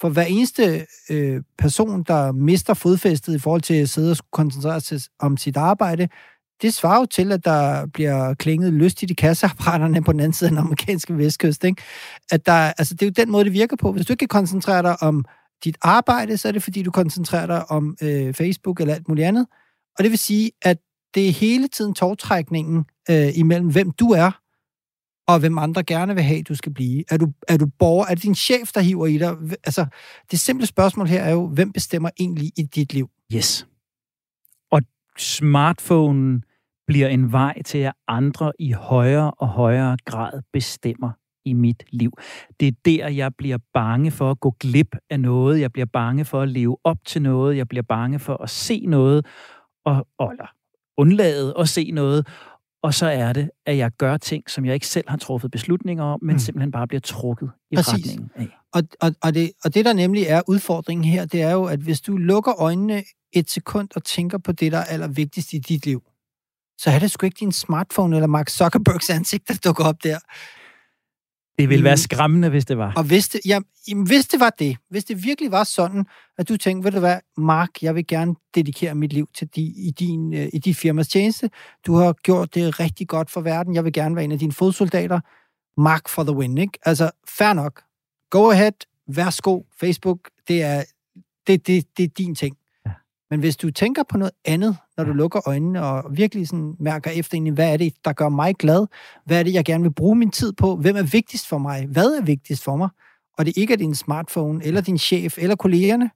[0.01, 4.81] For hver eneste øh, person, der mister fodfæstet i forhold til at sidde og koncentrere
[4.81, 6.07] sig om sit arbejde,
[6.61, 10.47] det svarer jo til, at der bliver klinget lystigt i kasseapparaterne på den anden side
[10.47, 11.63] af den amerikanske vestkyst.
[11.63, 11.81] Ikke?
[12.31, 13.91] At der, altså, det er jo den måde, det virker på.
[13.91, 15.25] Hvis du ikke kan koncentrere dig om
[15.63, 19.27] dit arbejde, så er det fordi, du koncentrerer dig om øh, Facebook eller alt muligt
[19.27, 19.47] andet.
[19.97, 20.77] Og det vil sige, at
[21.15, 24.31] det er hele tiden togtrækningen øh, imellem, hvem du er,
[25.27, 27.03] og hvem andre gerne vil have, du skal blive.
[27.09, 28.05] Er du, er du borger?
[28.05, 29.35] Er det din chef, der hiver i dig?
[29.63, 29.85] Altså,
[30.31, 33.09] det simple spørgsmål her er jo, hvem bestemmer egentlig i dit liv?
[33.33, 33.67] Yes.
[34.71, 34.81] Og
[35.17, 36.43] smartphonen
[36.87, 41.11] bliver en vej til, at andre i højere og højere grad bestemmer
[41.45, 42.11] i mit liv.
[42.59, 45.59] Det er der, jeg bliver bange for at gå glip af noget.
[45.59, 47.57] Jeg bliver bange for at leve op til noget.
[47.57, 49.25] Jeg bliver bange for at se noget,
[49.85, 50.47] og, eller
[50.97, 52.27] undlade at se noget.
[52.83, 56.03] Og så er det, at jeg gør ting, som jeg ikke selv har truffet beslutninger
[56.03, 56.39] om, men mm.
[56.39, 57.93] simpelthen bare bliver trukket i Præcis.
[57.93, 58.47] retningen af.
[58.73, 61.79] Og, og, og, det, og det, der nemlig er udfordringen her, det er jo, at
[61.79, 65.85] hvis du lukker øjnene et sekund og tænker på det, der er allervigtigst i dit
[65.85, 66.03] liv,
[66.77, 70.19] så er det sgu ikke din smartphone eller Mark Zuckerbergs ansigt, der dukker op der.
[71.57, 71.97] Det ville være mm.
[71.97, 72.93] skræmmende, hvis det var.
[72.95, 73.59] Og hvis det, ja,
[74.05, 76.05] hvis det var det, hvis det virkelig var sådan,
[76.37, 79.61] at du tænkte, ved du hvad, Mark, jeg vil gerne dedikere mit liv til de,
[79.61, 81.49] i, din, øh, i dit firmas tjeneste.
[81.85, 83.75] Du har gjort det rigtig godt for verden.
[83.75, 85.19] Jeg vil gerne være en af dine fodsoldater.
[85.81, 86.79] Mark for the win, ikke?
[86.85, 87.81] Altså, fair nok.
[88.29, 88.71] Go ahead.
[89.07, 89.61] Værsgo.
[89.79, 90.83] Facebook, det er,
[91.47, 92.57] det, det, det er din ting.
[93.31, 97.11] Men hvis du tænker på noget andet, når du lukker øjnene og virkelig sådan mærker
[97.11, 98.87] efter egentlig, hvad er det, der gør mig glad?
[99.25, 100.75] Hvad er det, jeg gerne vil bruge min tid på?
[100.75, 101.87] Hvem er vigtigst for mig?
[101.87, 102.89] Hvad er vigtigst for mig?
[103.37, 106.09] Og det ikke er din smartphone, eller din chef, eller kollegerne,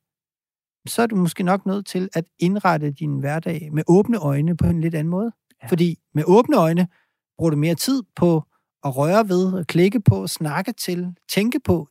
[0.87, 4.65] så er du måske nok nødt til at indrette din hverdag med åbne øjne på
[4.65, 5.31] en lidt anden måde.
[5.63, 5.67] Ja.
[5.67, 6.87] Fordi med åbne øjne
[7.37, 8.43] bruger du mere tid på
[8.83, 11.87] at røre ved, at klikke på, snakke til, tænke på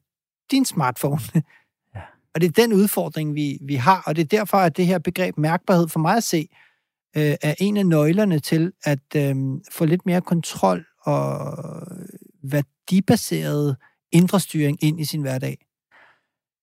[0.50, 1.20] din smartphone,
[2.34, 4.98] og det er den udfordring, vi, vi har, og det er derfor, at det her
[4.98, 6.48] begreb mærkbarhed for mig at se,
[7.16, 9.36] øh, er en af nøglerne til at øh,
[9.72, 11.56] få lidt mere kontrol og
[12.42, 13.76] værdibaseret
[14.12, 15.58] indre styring ind i sin hverdag.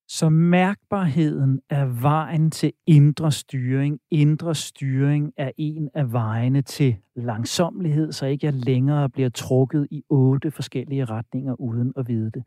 [0.10, 4.00] Så mærkbarheden er vejen til indre styring.
[4.12, 10.04] Indre styring er en af vejene til langsomlighed, så ikke jeg længere bliver trukket i
[10.10, 12.44] otte forskellige retninger uden at vide det.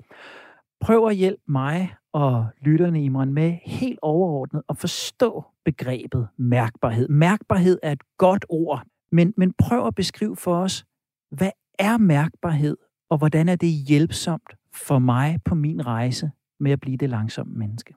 [0.81, 7.09] Prøv at hjælpe mig og lytterne, Imran, med helt overordnet at forstå begrebet mærkbarhed.
[7.09, 10.85] Mærkbarhed er et godt ord, men, men prøv at beskrive for os,
[11.31, 12.77] hvad er mærkbarhed,
[13.11, 17.55] og hvordan er det hjælpsomt for mig på min rejse med at blive det langsomme
[17.55, 17.95] menneske?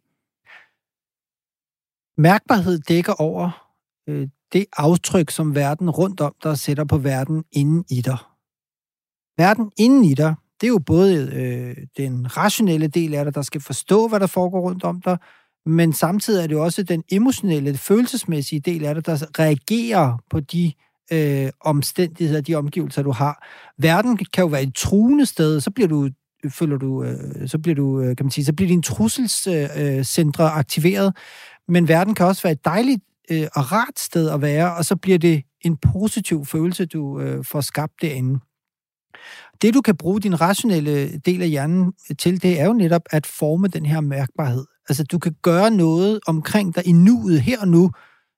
[2.18, 3.70] Mærkbarhed dækker over
[4.08, 8.18] øh, det aftryk, som verden rundt om dig sætter på verden inden i dig.
[9.38, 13.42] Verden inden i dig det er jo både øh, den rationelle del af dig, der
[13.42, 15.18] skal forstå, hvad der foregår rundt om dig,
[15.66, 20.40] men samtidig er det jo også den emotionelle, følelsesmæssige del af dig, der reagerer på
[20.40, 20.74] de
[21.14, 23.48] øh, omstændigheder, de omgivelser, du har.
[23.78, 26.10] Verden kan jo være et truende sted, så bliver du
[26.50, 30.52] føler du, øh, så bliver du, øh, kan man sige, så bliver dine trusselscentre øh,
[30.52, 31.18] øh aktiveret,
[31.68, 34.96] men verden kan også være et dejligt øh, og rart sted at være, og så
[34.96, 38.40] bliver det en positiv følelse, du øh, får skabt derinde.
[39.62, 43.26] Det, du kan bruge din rationelle del af hjernen til, det er jo netop at
[43.26, 44.66] forme den her mærkbarhed.
[44.90, 47.92] Altså, du kan gøre noget omkring dig i nuet, her og nu,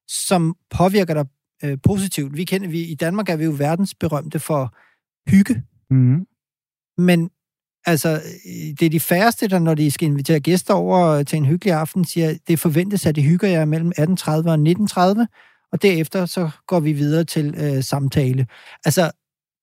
[0.07, 1.25] som påvirker dig
[1.63, 2.37] øh, positivt.
[2.37, 4.75] Vi kender, vi, I Danmark er vi jo verdensberømte for
[5.29, 5.63] hygge.
[5.89, 6.25] Mm.
[6.97, 7.29] Men
[7.85, 8.21] altså,
[8.79, 12.05] det er de færreste, der når de skal invitere gæster over til en hyggelig aften,
[12.05, 15.25] siger, det forventes, at de hygger jer mellem 18.30 og 19.30,
[15.71, 18.47] og derefter så går vi videre til øh, samtale.
[18.85, 19.11] Altså,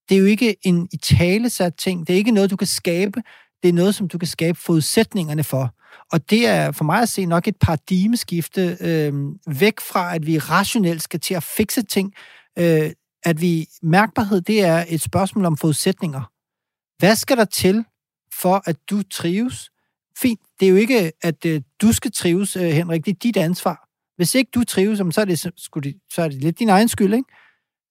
[0.09, 2.07] det er jo ikke en italesat ting.
[2.07, 3.23] Det er ikke noget, du kan skabe.
[3.63, 5.75] Det er noget, som du kan skabe forudsætningerne for.
[6.13, 9.13] Og det er for mig at se nok et paradigmeskifte øh,
[9.47, 12.15] væk fra, at vi rationelt skal til at fikse ting.
[12.59, 12.91] Øh,
[13.25, 16.31] at vi mærkbarhed, det er et spørgsmål om forudsætninger.
[16.99, 17.85] Hvad skal der til,
[18.41, 19.71] for at du trives?
[20.19, 23.05] Fint, det er jo ikke, at øh, du skal trives, øh, Henrik.
[23.05, 23.89] Det er dit ansvar.
[24.17, 27.33] Hvis ikke du trives, så er det, så er det lidt din egen skyld, ikke?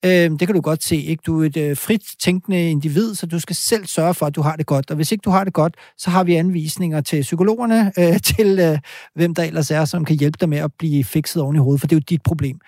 [0.05, 1.21] Øh, det kan du godt se, ikke?
[1.25, 4.41] Du er et øh, frit tænkende individ, så du skal selv sørge for, at du
[4.41, 4.89] har det godt.
[4.89, 8.59] Og hvis ikke du har det godt, så har vi anvisninger til psykologerne, øh, til
[8.59, 8.79] øh,
[9.15, 11.79] hvem der ellers er, som kan hjælpe dig med at blive fikset oven i hovedet,
[11.79, 12.59] for det er jo dit problem.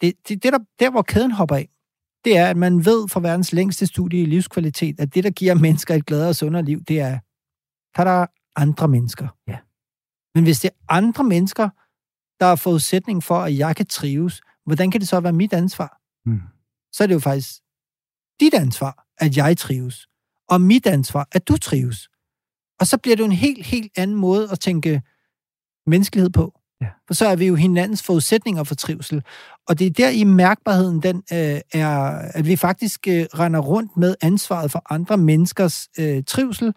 [0.00, 1.68] Det, det, det der, der, hvor kæden hopper af,
[2.24, 5.54] det er, at man ved fra verdens længste studie i livskvalitet, at det, der giver
[5.66, 7.18] mennesker et gladere og sundere liv, det er,
[7.96, 9.28] der er andre mennesker.
[9.48, 9.56] Ja.
[10.34, 11.68] Men hvis det er andre mennesker,
[12.40, 15.98] der er forudsætning for, at jeg kan trives, hvordan kan det så være mit ansvar?
[16.28, 16.40] Mm.
[16.92, 17.54] Så er det jo faktisk
[18.40, 20.06] dit ansvar, at jeg trives.
[20.48, 22.08] Og mit ansvar, at du trives.
[22.80, 25.02] Og så bliver det jo en helt, helt anden måde at tænke
[25.86, 26.60] menneskelighed på.
[26.80, 26.86] Ja.
[27.06, 29.22] For så er vi jo hinandens forudsætninger for trivsel.
[29.68, 31.90] Og det er der i mærkbarheden, den øh, er,
[32.34, 36.72] at vi faktisk øh, render rundt med ansvaret for andre menneskers øh, trivsel.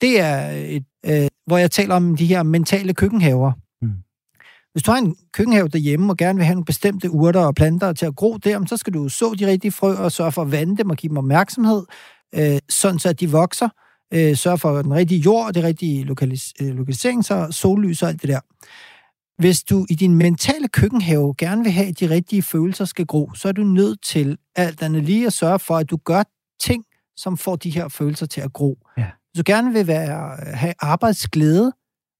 [0.00, 3.52] Det er et, øh, hvor jeg taler om de her mentale køkkenhaver.
[4.72, 7.92] Hvis du har en køkkenhave derhjemme og gerne vil have nogle bestemte urter og planter
[7.92, 10.52] til at gro der, så skal du så de rigtige frø og sørge for at
[10.52, 11.82] vande dem og give dem opmærksomhed,
[12.34, 13.68] øh, sådan så at de vokser.
[14.14, 18.08] Øh, sørge for den rigtige jord og det rigtige lokalis- øh, lokalisering, så sollys og
[18.08, 18.40] alt det der.
[19.42, 23.30] Hvis du i din mentale køkkenhave gerne vil have, at de rigtige følelser skal gro,
[23.34, 26.22] så er du nødt til alt andet lige at sørge for, at du gør
[26.60, 26.84] ting,
[27.16, 28.78] som får de her følelser til at gro.
[28.98, 29.06] Ja.
[29.32, 31.72] Hvis du gerne vil være, have arbejdsglæde,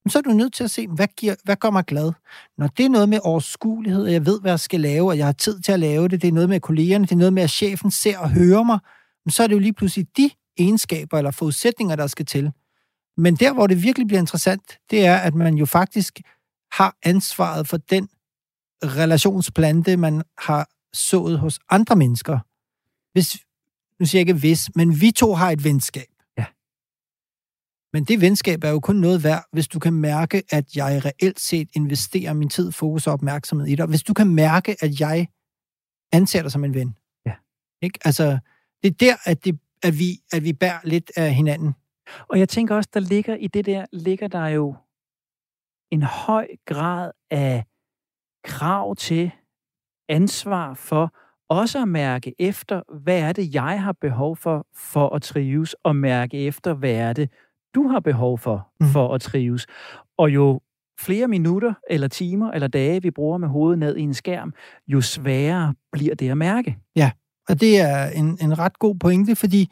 [0.09, 2.13] så er du nødt til at se, hvad, giver, hvad gør mig glad?
[2.59, 5.27] Når det er noget med overskuelighed, og jeg ved, hvad jeg skal lave, og jeg
[5.27, 7.43] har tid til at lave det, det er noget med kollegerne, det er noget med,
[7.43, 8.79] at chefen ser og hører mig,
[9.29, 12.53] så er det jo lige pludselig de egenskaber eller forudsætninger, der skal til.
[13.17, 16.21] Men der, hvor det virkelig bliver interessant, det er, at man jo faktisk
[16.73, 18.09] har ansvaret for den
[18.85, 22.39] relationsplante, man har sået hos andre mennesker.
[23.13, 23.39] Hvis,
[24.01, 26.10] nu siger jeg ikke hvis, men vi to har et venskab.
[27.93, 31.41] Men det venskab er jo kun noget værd, hvis du kan mærke, at jeg reelt
[31.41, 33.87] set investerer min tid, fokus og opmærksomhed i dig.
[33.87, 35.29] Hvis du kan mærke, at jeg
[36.13, 36.97] anser dig som en ven.
[37.27, 37.33] Ja.
[37.83, 37.99] Ikke?
[38.05, 38.39] Altså,
[38.83, 41.75] det er der, at, det, at, vi, at vi bærer lidt af hinanden.
[42.29, 44.75] Og jeg tænker også, der ligger i det der, ligger der jo
[45.91, 47.65] en høj grad af
[48.45, 49.31] krav til
[50.09, 51.15] ansvar for
[51.49, 55.97] også at mærke efter, hvad er det, jeg har behov for, for at trives, og
[55.97, 57.31] mærke efter, hvad er det,
[57.75, 58.87] du har behov for, Mm.
[58.87, 59.67] for at trives.
[60.19, 60.61] Og jo
[61.01, 64.53] flere minutter, eller timer, eller dage, vi bruger med hovedet ned i en skærm,
[64.89, 66.77] jo sværere bliver det at mærke.
[67.49, 69.69] Og det er en, en ret god pointe, fordi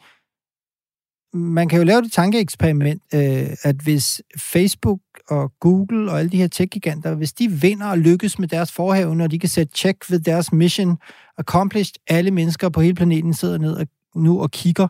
[1.33, 6.37] man kan jo lave det tankeeksperiment, øh, at hvis Facebook og Google og alle de
[6.37, 10.11] her tech-giganter, hvis de vinder og lykkes med deres forhave, når de kan sætte check
[10.11, 10.97] ved deres mission
[11.37, 14.87] accomplished, alle mennesker på hele planeten sidder ned og, nu og kigger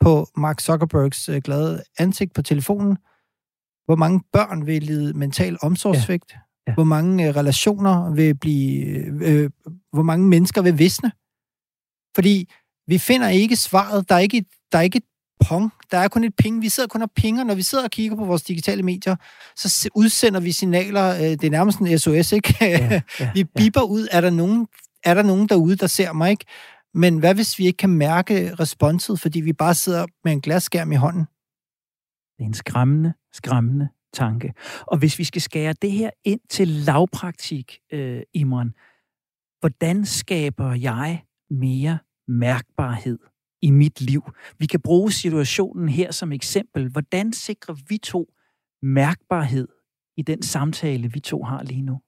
[0.00, 2.96] på Mark Zuckerbergs øh, glade ansigt på telefonen.
[3.86, 6.24] Hvor mange børn vil lide mental omsorgsvigt?
[6.32, 6.38] Ja.
[6.68, 6.74] Ja.
[6.74, 8.86] Hvor mange øh, relationer vil blive...
[9.24, 9.50] Øh,
[9.92, 11.12] hvor mange mennesker vil visne?
[12.14, 12.48] Fordi
[12.86, 14.08] vi finder ikke svaret.
[14.08, 15.04] Der er ikke, et- der er ikke et
[15.48, 15.70] pong.
[15.90, 16.62] Der er kun et ping.
[16.62, 17.44] Vi sidder kun og pinger.
[17.44, 19.16] Når vi sidder og kigger på vores digitale medier,
[19.56, 21.14] så se- udsender vi signaler.
[21.14, 22.54] øh, Det er nærmest en SOS, ikke?
[22.60, 22.66] Ja,
[23.20, 24.08] ja, vi biber ud.
[24.12, 24.66] Er der, nogen,
[25.04, 26.44] er der nogen derude, der ser mig, ikke?
[26.94, 30.92] Men hvad hvis vi ikke kan mærke responset, fordi vi bare sidder med en glasskærm
[30.92, 31.24] i hånden?
[32.38, 34.54] Det er en skræmmende, skræmmende tanke.
[34.86, 38.72] Og hvis vi skal skære det her ind til lavpraktik, øh, Imran,
[39.60, 41.98] hvordan skaber jeg mere
[42.28, 43.18] mærkbarhed
[43.62, 44.22] i mit liv?
[44.58, 46.88] Vi kan bruge situationen her som eksempel.
[46.88, 48.32] Hvordan sikrer vi to
[48.82, 49.68] mærkbarhed
[50.16, 52.00] i den samtale, vi to har lige nu?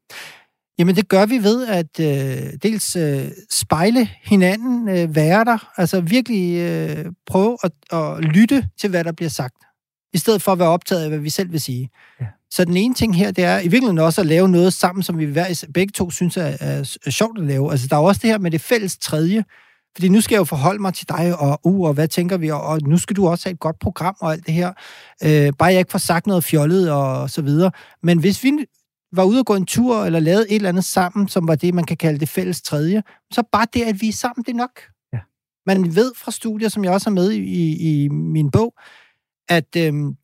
[0.80, 6.00] Jamen det gør vi ved at øh, dels øh, spejle hinanden, øh, være der, altså
[6.00, 9.54] virkelig øh, prøve at, at lytte til, hvad der bliver sagt,
[10.12, 11.90] i stedet for at være optaget af, hvad vi selv vil sige.
[12.20, 12.26] Ja.
[12.50, 15.18] Så den ene ting her, det er i virkeligheden også at lave noget sammen, som
[15.18, 17.70] vi hver, begge to synes er, er, er sjovt at lave.
[17.70, 19.44] Altså der er også det her med det fælles tredje,
[19.94, 22.50] fordi nu skal jeg jo forholde mig til dig, og, uh, og hvad tænker vi,
[22.50, 24.72] og, og nu skal du også have et godt program og alt det her.
[25.24, 27.70] Øh, bare jeg ikke får sagt noget fjollet og så videre.
[28.02, 28.52] Men hvis vi
[29.12, 31.74] var ude og gå en tur, eller lavede et eller andet sammen, som var det,
[31.74, 33.02] man kan kalde det fælles tredje,
[33.32, 34.80] så bare det, at vi er sammen, det er nok.
[35.12, 35.18] Ja.
[35.66, 38.74] Man ved fra studier, som jeg også har med i, i min bog,
[39.48, 40.16] at øhm,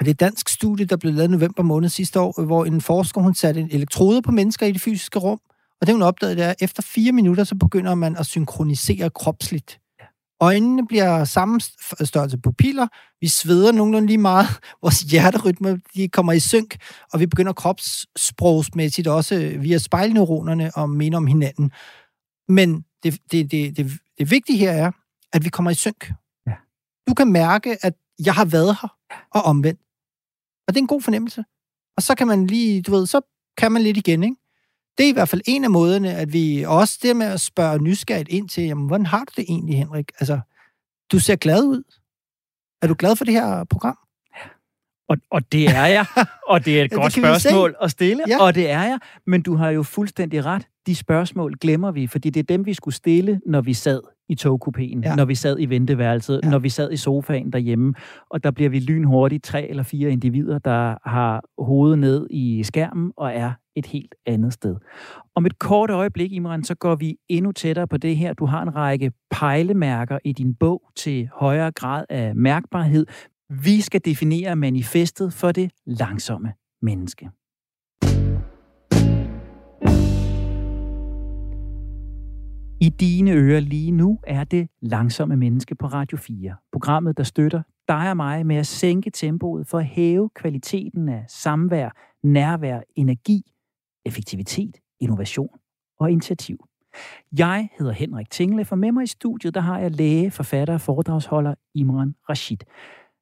[0.00, 2.80] det er et dansk studie, der blev lavet i november måned sidste år, hvor en
[2.80, 5.40] forsker, hun satte en elektrode på mennesker i det fysiske rum,
[5.80, 9.10] og det hun opdagede, det er, at efter fire minutter, så begynder man at synkronisere
[9.10, 9.80] kropsligt.
[10.40, 11.60] Øjnene bliver samme
[12.04, 12.86] størrelse pupiller.
[13.20, 14.46] Vi sveder nogenlunde lige meget.
[14.82, 16.76] Vores hjerterytme de kommer i synk,
[17.12, 21.72] og vi begynder kropssprogsmæssigt også via spejlneuronerne og minde om hinanden.
[22.48, 24.90] Men det, det, det, det, det vigtige her er,
[25.32, 26.12] at vi kommer i synk.
[26.46, 26.52] Ja.
[27.08, 28.96] Du kan mærke, at jeg har været her,
[29.30, 29.80] og omvendt.
[30.66, 31.44] Og det er en god fornemmelse.
[31.96, 33.20] Og så kan man lige, du ved, så
[33.56, 34.36] kan man lidt igen, ikke?
[34.98, 37.78] Det er i hvert fald en af måderne, at vi også det med at spørge
[37.78, 40.12] nysgerrigt ind til, jamen, hvordan har du det egentlig, Henrik?
[40.20, 40.40] Altså,
[41.12, 41.82] du ser glad ud.
[42.82, 43.98] Er du glad for det her program?
[45.08, 46.06] Og, og det er jeg,
[46.48, 48.42] og det er et ja, godt spørgsmål at stille, ja.
[48.42, 48.98] og det er jeg.
[49.26, 50.68] Men du har jo fuldstændig ret.
[50.86, 54.36] De spørgsmål glemmer vi, fordi det er dem, vi skulle stille, når vi sad i
[54.40, 55.14] togkupéen, ja.
[55.16, 56.50] når vi sad i venteværelset, ja.
[56.50, 57.94] når vi sad i sofaen derhjemme,
[58.30, 63.12] og der bliver vi lynhurtigt tre eller fire individer, der har hovedet ned i skærmen
[63.16, 64.76] og er et helt andet sted.
[65.34, 68.32] Om et kort øjeblik, Imran, så går vi endnu tættere på det her.
[68.32, 73.06] Du har en række pejlemærker i din bog til højere grad af mærkbarhed.
[73.50, 76.52] Vi skal definere manifestet for det langsomme
[76.82, 77.30] menneske.
[82.84, 86.54] I dine ører lige nu er det Langsomme Menneske på Radio 4.
[86.72, 91.24] Programmet, der støtter dig og mig med at sænke tempoet for at hæve kvaliteten af
[91.28, 91.90] samvær,
[92.22, 93.42] nærvær, energi,
[94.04, 95.48] effektivitet, innovation
[96.00, 96.58] og initiativ.
[97.38, 100.80] Jeg hedder Henrik Tingle, for med mig i studiet der har jeg læge, forfatter og
[100.80, 102.58] foredragsholder Imran Rashid.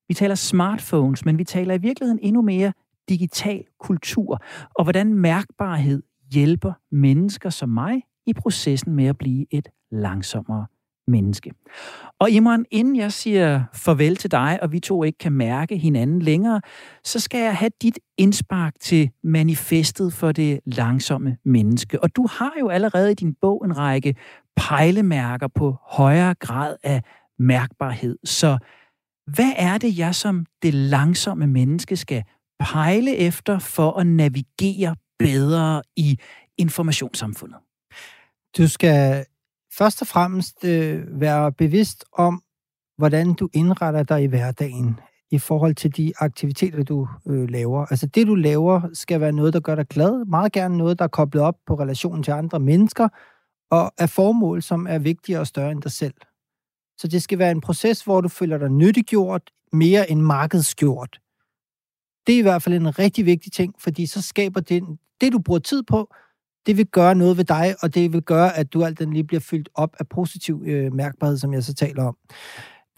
[0.08, 2.72] Vi taler smartphones, men vi taler i virkeligheden endnu mere
[3.08, 4.38] digital kultur,
[4.74, 6.02] og hvordan mærkbarhed
[6.32, 10.66] hjælper mennesker som mig i processen med at blive et langsommere
[11.06, 11.50] menneske.
[12.18, 16.22] Og Imran, inden jeg siger farvel til dig, og vi to ikke kan mærke hinanden
[16.22, 16.60] længere,
[17.04, 22.02] så skal jeg have dit indspark til manifestet for det langsomme menneske.
[22.02, 24.14] Og du har jo allerede i din bog en række
[24.56, 27.02] pejlemærker på højere grad af
[27.38, 28.18] mærkbarhed.
[28.24, 28.58] Så
[29.26, 32.22] hvad er det, jeg som det langsomme menneske skal
[32.60, 36.18] pejle efter for at navigere bedre i
[36.58, 37.58] informationssamfundet?
[38.58, 39.26] Du skal
[39.78, 42.42] først og fremmest øh, være bevidst om,
[42.98, 45.00] hvordan du indretter dig i hverdagen
[45.30, 47.86] i forhold til de aktiviteter, du øh, laver.
[47.86, 50.24] Altså det, du laver, skal være noget, der gør dig glad.
[50.24, 53.08] Meget gerne noget, der er koblet op på relationen til andre mennesker,
[53.70, 56.14] og er formål, som er vigtigere og større end dig selv.
[56.98, 61.20] Så det skal være en proces, hvor du føler dig nyttiggjort mere end markedsgjort.
[62.26, 64.82] Det er i hvert fald en rigtig vigtig ting, fordi så skaber det,
[65.20, 66.14] det du bruger tid på,
[66.66, 69.24] det vil gøre noget ved dig, og det vil gøre, at du alt den lige
[69.24, 72.16] bliver fyldt op af positiv øh, mærkbarhed, som jeg så taler om.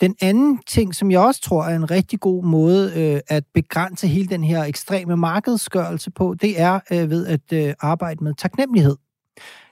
[0.00, 4.06] Den anden ting, som jeg også tror er en rigtig god måde øh, at begrænse
[4.06, 8.96] hele den her ekstreme markedsgørelse på, det er øh, ved at øh, arbejde med taknemmelighed.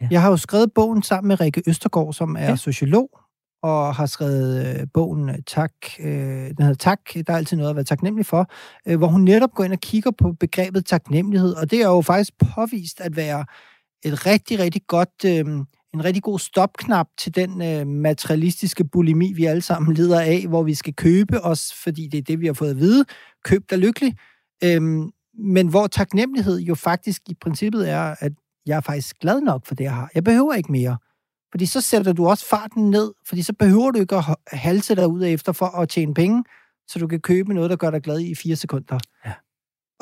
[0.01, 0.09] Ja.
[0.11, 2.57] Jeg har jo skrevet bogen sammen med Rikke Østergaard, som er ja.
[2.57, 3.11] sociolog,
[3.62, 5.72] og har skrevet øh, bogen øh, Tak.
[6.01, 8.51] Øh, den hedder Tak, der er altid noget at være taknemmelig for,
[8.86, 12.01] øh, hvor hun netop går ind og kigger på begrebet taknemmelighed, og det er jo
[12.01, 13.45] faktisk påvist at være
[14.05, 15.45] et rigtig, rigtig godt, øh,
[15.95, 20.63] en rigtig god stopknap til den øh, materialistiske bulimi, vi alle sammen lider af, hvor
[20.63, 23.05] vi skal købe os, fordi det er det, vi har fået at vide.
[23.45, 24.17] Køb dig lykkelig.
[24.65, 24.83] Øh,
[25.39, 28.33] men hvor taknemmelighed jo faktisk i princippet er, at
[28.67, 30.11] jeg er faktisk glad nok for det, jeg har.
[30.15, 30.99] Jeg behøver ikke mere.
[31.51, 35.09] Fordi så sætter du også farten ned, fordi så behøver du ikke at halse dig
[35.09, 36.45] ud efter for at tjene penge,
[36.89, 38.99] så du kan købe noget, der gør dig glad i fire sekunder.
[39.27, 39.33] Ja.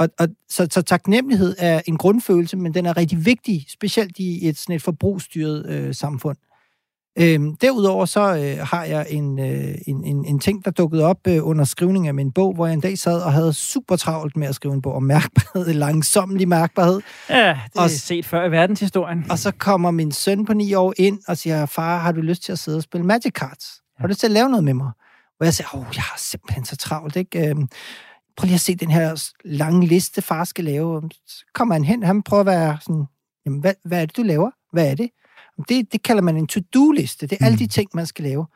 [0.01, 4.49] Og, og, så, så taknemmelighed er en grundfølelse, men den er rigtig vigtig, specielt i
[4.49, 6.37] et sådan et forbrugsstyret øh, samfund.
[7.19, 11.27] Øhm, derudover så øh, har jeg en, øh, en, en, en ting, der dukkede op
[11.29, 14.37] øh, under skrivningen af min bog, hvor jeg en dag sad og havde super travlt
[14.37, 17.01] med at skrive en bog om mærkbarhed, langsomlig mærkbarhed.
[17.31, 19.31] Ja, det er og, set før i verdenshistorien.
[19.31, 22.43] Og så kommer min søn på ni år ind og siger, far, har du lyst
[22.43, 23.81] til at sidde og spille Magic Cards?
[23.99, 24.91] Har du lyst til at lave noget med mig?
[25.41, 27.49] Og jeg siger, åh, jeg har simpelthen så travlt, ikke?
[27.49, 27.69] Øhm,
[28.41, 31.11] prøv lige at se den her lange liste, far skal lave.
[31.27, 33.05] Så kommer han hen, han prøver at være sådan,
[33.47, 34.51] jamen, hvad, hvad er det, du laver?
[34.73, 35.11] Hvad er det?
[35.69, 37.27] Det, det kalder man en to-do-liste.
[37.27, 37.47] Det er mm.
[37.47, 38.47] alle de ting, man skal lave,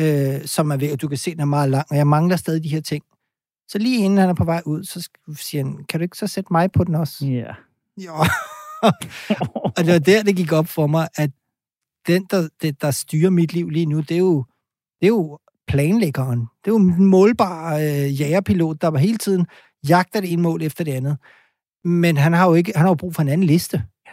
[0.00, 2.36] øh, som er ved, og du kan se, den er meget lang, og jeg mangler
[2.36, 3.04] stadig de her ting.
[3.68, 6.26] Så lige inden han er på vej ud, så siger han, kan du ikke så
[6.26, 7.26] sætte mig på den også?
[7.26, 7.28] Ja.
[7.28, 7.54] Yeah.
[8.06, 8.14] Jo.
[9.76, 11.30] og det var der, det gik op for mig, at
[12.06, 14.44] den, der, det, der styrer mit liv lige nu, det er jo,
[15.00, 15.38] det er jo
[15.68, 16.40] planlæggeren.
[16.40, 19.46] Det er jo en målbar øh, jægerpilot, der var hele tiden
[19.88, 21.16] jagter det ene mål efter det andet.
[21.84, 23.84] Men han har jo ikke, han har jo brug for en anden liste.
[24.06, 24.12] Ja.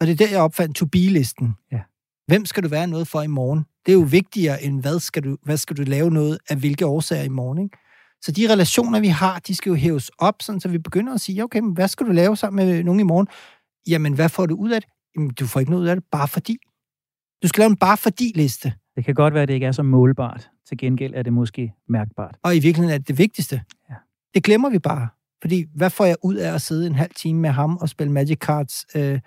[0.00, 1.54] Og det er der, jeg opfandt to-be-listen.
[1.72, 1.80] Ja.
[2.26, 3.64] Hvem skal du være noget for i morgen?
[3.86, 6.86] Det er jo vigtigere end, hvad skal du, hvad skal du lave noget af hvilke
[6.86, 7.78] årsager i morgen, ikke?
[8.22, 11.20] Så de relationer, vi har, de skal jo hæves op, sådan, så vi begynder at
[11.20, 13.28] sige, okay, men hvad skal du lave sammen med nogen i morgen?
[13.88, 14.90] Jamen, hvad får du ud af det?
[15.16, 16.56] Jamen, du får ikke noget ud af det, bare fordi.
[17.42, 18.74] Du skal lave en bare fordi-liste.
[18.96, 20.50] Det kan godt være, at det ikke er så målbart.
[20.68, 22.36] Til gengæld er det måske mærkbart.
[22.42, 23.62] Og i virkeligheden er det det vigtigste.
[23.90, 23.94] Ja.
[24.34, 25.08] Det glemmer vi bare.
[25.40, 28.12] Fordi hvad får jeg ud af at sidde en halv time med ham og spille
[28.12, 28.86] Magic Cards?
[28.96, 29.20] Øh,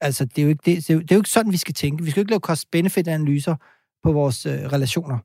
[0.00, 1.56] altså, det er, jo ikke, det, det, er jo, det er jo ikke sådan, vi
[1.56, 2.04] skal tænke.
[2.04, 3.56] Vi skal jo ikke lave cost-benefit-analyser
[4.02, 5.18] på vores øh, relationer.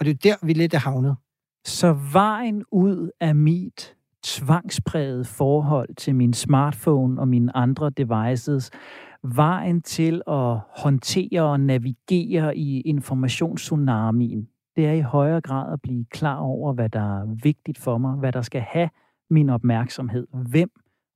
[0.00, 1.16] Og det er jo der, vi lidt er havnet.
[1.64, 3.94] Så vejen ud af mit
[4.24, 8.70] tvangspræget forhold til min smartphone og mine andre devices,
[9.24, 16.04] vejen til at håndtere og navigere i informationstsunamien, det er i højere grad at blive
[16.10, 18.90] klar over, hvad der er vigtigt for mig, hvad der skal have
[19.30, 20.70] min opmærksomhed, hvem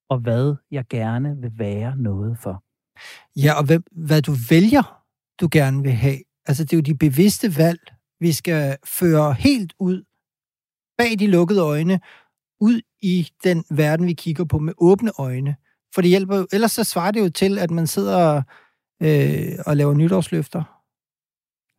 [0.09, 2.63] og hvad jeg gerne vil være noget for.
[3.37, 5.03] Ja, og hvad, hvad du vælger,
[5.41, 6.19] du gerne vil have.
[6.47, 7.81] Altså, det er jo de bevidste valg,
[8.21, 10.05] vi skal føre helt ud
[10.99, 12.01] bag de lukkede øjne,
[12.61, 15.57] ud i den verden, vi kigger på med åbne øjne.
[15.95, 18.43] For det hjælper ellers så svarer det jo til, at man sidder
[19.03, 20.63] øh, og laver nytårsløfter.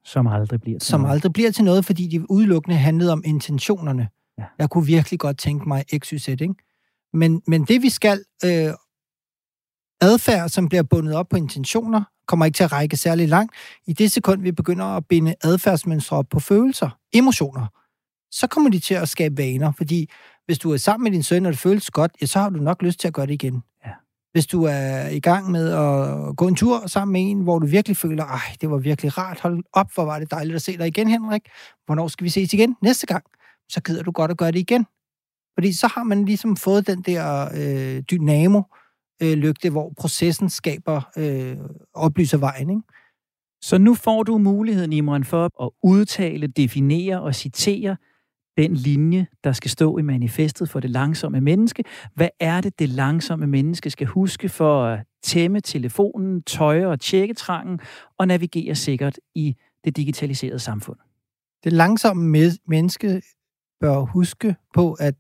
[0.06, 1.14] Som aldrig bliver til Som noget.
[1.14, 4.10] aldrig bliver til noget, fordi de udelukkende handlede om intentionerne.
[4.38, 4.44] Ja.
[4.60, 6.56] Jeg kunne virkelig godt tænke mig XYZ, ikke?
[7.14, 8.74] Men, men det vi skal, øh,
[10.02, 13.56] adfærd, som bliver bundet op på intentioner, kommer ikke til at række særlig langt.
[13.88, 17.68] I det sekund, vi begynder at binde adfærdsmønstre op på følelser, emotioner,
[18.32, 20.10] så kommer de til at skabe vaner, fordi
[20.46, 22.60] hvis du er sammen med din søn, og det føles godt, ja, så har du
[22.60, 23.64] nok lyst til at gøre det igen.
[24.36, 27.68] Hvis du er i gang med at gå en tur sammen med en, hvor du
[27.68, 30.78] virkelig føler, ej, det var virkelig rart, hold op, hvor var det dejligt at se
[30.78, 31.42] dig igen, Henrik.
[31.86, 32.76] Hvornår skal vi ses igen?
[32.82, 33.24] Næste gang.
[33.70, 34.86] Så gider du godt at gøre det igen.
[35.54, 38.62] Fordi så har man ligesom fået den der øh, dynamo,
[39.22, 41.58] øh, lygte, hvor processen skaber, øh,
[41.94, 42.70] oplyser vejen.
[42.70, 42.82] Ikke?
[43.62, 47.98] Så nu får du muligheden, Imran, for at udtale, definere og citere
[48.58, 51.84] den linje, der skal stå i manifestet for det langsomme menneske.
[52.14, 57.34] Hvad er det, det langsomme menneske skal huske for at tæmme telefonen, tøje og tjekke
[57.34, 57.80] trangen
[58.18, 61.00] og navigere sikkert i det digitaliserede samfund?
[61.64, 63.22] Det langsomme me- menneske
[63.80, 65.16] bør huske på, at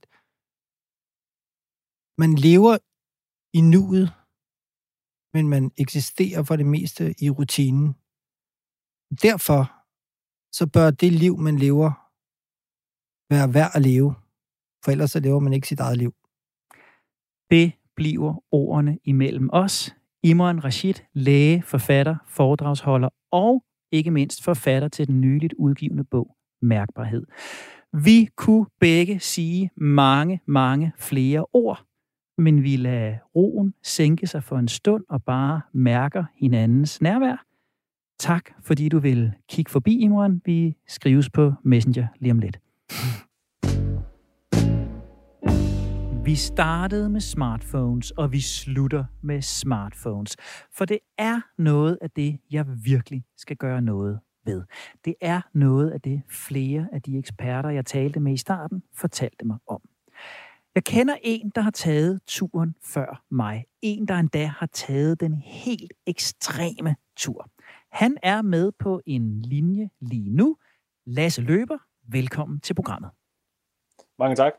[2.17, 2.77] man lever
[3.53, 4.13] i nuet,
[5.33, 7.93] men man eksisterer for det meste i rutinen.
[9.21, 9.61] Derfor
[10.51, 12.05] så bør det liv, man lever,
[13.30, 14.15] være værd at leve.
[14.84, 16.13] For ellers så lever man ikke sit eget liv.
[17.51, 19.95] Det bliver ordene imellem os.
[20.23, 27.26] Imran Rashid, læge, forfatter, foredragsholder og ikke mindst forfatter til den nyligt udgivende bog Mærkbarhed.
[27.93, 31.86] Vi kunne begge sige mange, mange flere ord,
[32.38, 37.45] men vi lader roen sænke sig for en stund og bare mærker hinandens nærvær.
[38.19, 40.41] Tak, fordi du vil kigge forbi, Imran.
[40.45, 42.59] Vi skrives på Messenger lige om lidt.
[46.25, 50.36] Vi startede med smartphones, og vi slutter med smartphones.
[50.71, 54.63] For det er noget af det, jeg virkelig skal gøre noget ved.
[55.05, 59.45] Det er noget af det, flere af de eksperter, jeg talte med i starten, fortalte
[59.45, 59.81] mig om.
[60.75, 63.65] Jeg kender en, der har taget turen før mig.
[63.81, 67.49] En, der endda har taget den helt ekstreme tur.
[67.91, 70.57] Han er med på en linje lige nu.
[71.05, 71.77] Lasse Løber,
[72.08, 73.12] velkommen til programmet.
[74.20, 74.53] Mange tak.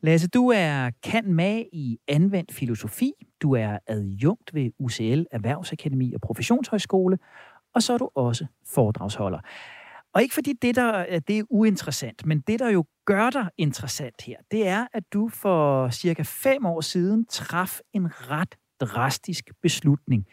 [0.00, 3.12] Lasse, du er kan med i anvendt filosofi.
[3.42, 7.18] Du er adjunkt ved UCL Erhvervsakademi og Professionshøjskole,
[7.74, 9.40] og så er du også foredragsholder.
[10.14, 14.22] Og ikke fordi det, der, det er uinteressant, men det, der jo gør dig interessant
[14.22, 20.26] her, det er, at du for cirka fem år siden traf en ret drastisk beslutning.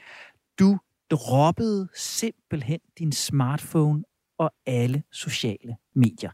[0.59, 0.79] Du
[1.09, 4.03] droppede simpelthen din smartphone
[4.37, 6.31] og alle sociale medier.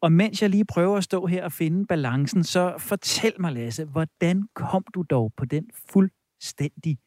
[0.00, 3.84] Og mens jeg lige prøver at stå her og finde balancen, så fortæl mig, Lasse,
[3.84, 6.98] hvordan kom du dog på den fuldstændig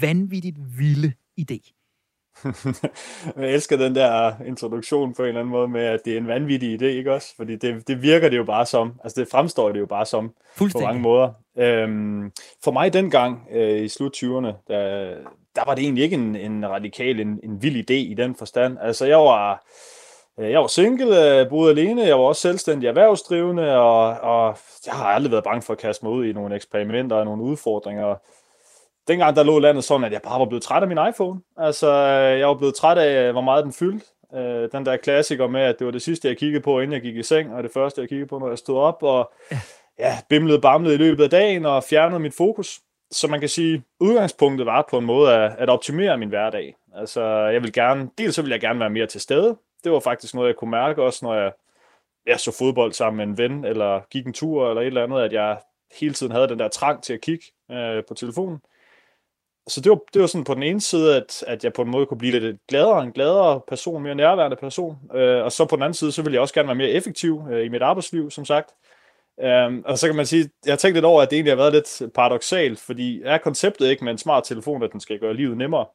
[0.00, 1.74] vanvittigt vilde idé?
[3.36, 6.26] jeg elsker den der introduktion på en eller anden måde med, at det er en
[6.26, 7.36] vanvittig idé, ikke også?
[7.36, 10.34] Fordi det, det virker det jo bare som, altså det fremstår det jo bare som
[10.58, 11.32] på mange måder.
[11.58, 12.32] Øhm,
[12.64, 15.14] for mig dengang øh, i slut 20'erne, der,
[15.56, 18.78] der var det egentlig ikke en, en radikal, en, en vild idé i den forstand.
[18.80, 19.66] Altså jeg var,
[20.38, 24.56] jeg var single, boede alene, jeg var også selvstændig erhvervsdrivende, og, og
[24.86, 27.42] jeg har aldrig været bange for at kaste mig ud i nogle eksperimenter og nogle
[27.42, 28.14] udfordringer.
[29.08, 31.40] Dengang der lå landet sådan, at jeg bare var blevet træt af min iPhone.
[31.56, 31.92] Altså,
[32.38, 34.06] jeg var blevet træt af, hvor meget den fyldte.
[34.72, 37.16] Den der klassiker med, at det var det sidste, jeg kiggede på, inden jeg gik
[37.16, 39.32] i seng, og det første, jeg kiggede på, når jeg stod op, og
[39.98, 42.80] ja, bimlede bamlede i løbet af dagen, og fjernede mit fokus.
[43.10, 46.74] Så man kan sige, udgangspunktet var på en måde at, at optimere min hverdag.
[46.94, 49.56] Altså, jeg vil gerne, dels så vil jeg gerne være mere til stede.
[49.84, 51.52] Det var faktisk noget, jeg kunne mærke også, når jeg,
[52.26, 55.20] jeg så fodbold sammen med en ven, eller gik en tur, eller et eller andet,
[55.20, 55.58] at jeg
[56.00, 58.58] hele tiden havde den der trang til at kigge øh, på telefonen.
[59.68, 61.90] så det var, det var sådan på den ene side, at, at jeg på en
[61.90, 64.96] måde kunne blive lidt gladere, en gladere person, mere nærværende person.
[65.14, 67.42] Øh, og så på den anden side, så ville jeg også gerne være mere effektiv
[67.50, 68.70] øh, i mit arbejdsliv, som sagt.
[69.36, 71.70] Um, og så kan man sige, jeg har tænkt lidt over, at det egentlig har
[71.70, 75.34] været lidt paradoxalt, fordi er konceptet ikke med en smart telefon, at den skal gøre
[75.34, 75.86] livet nemmere?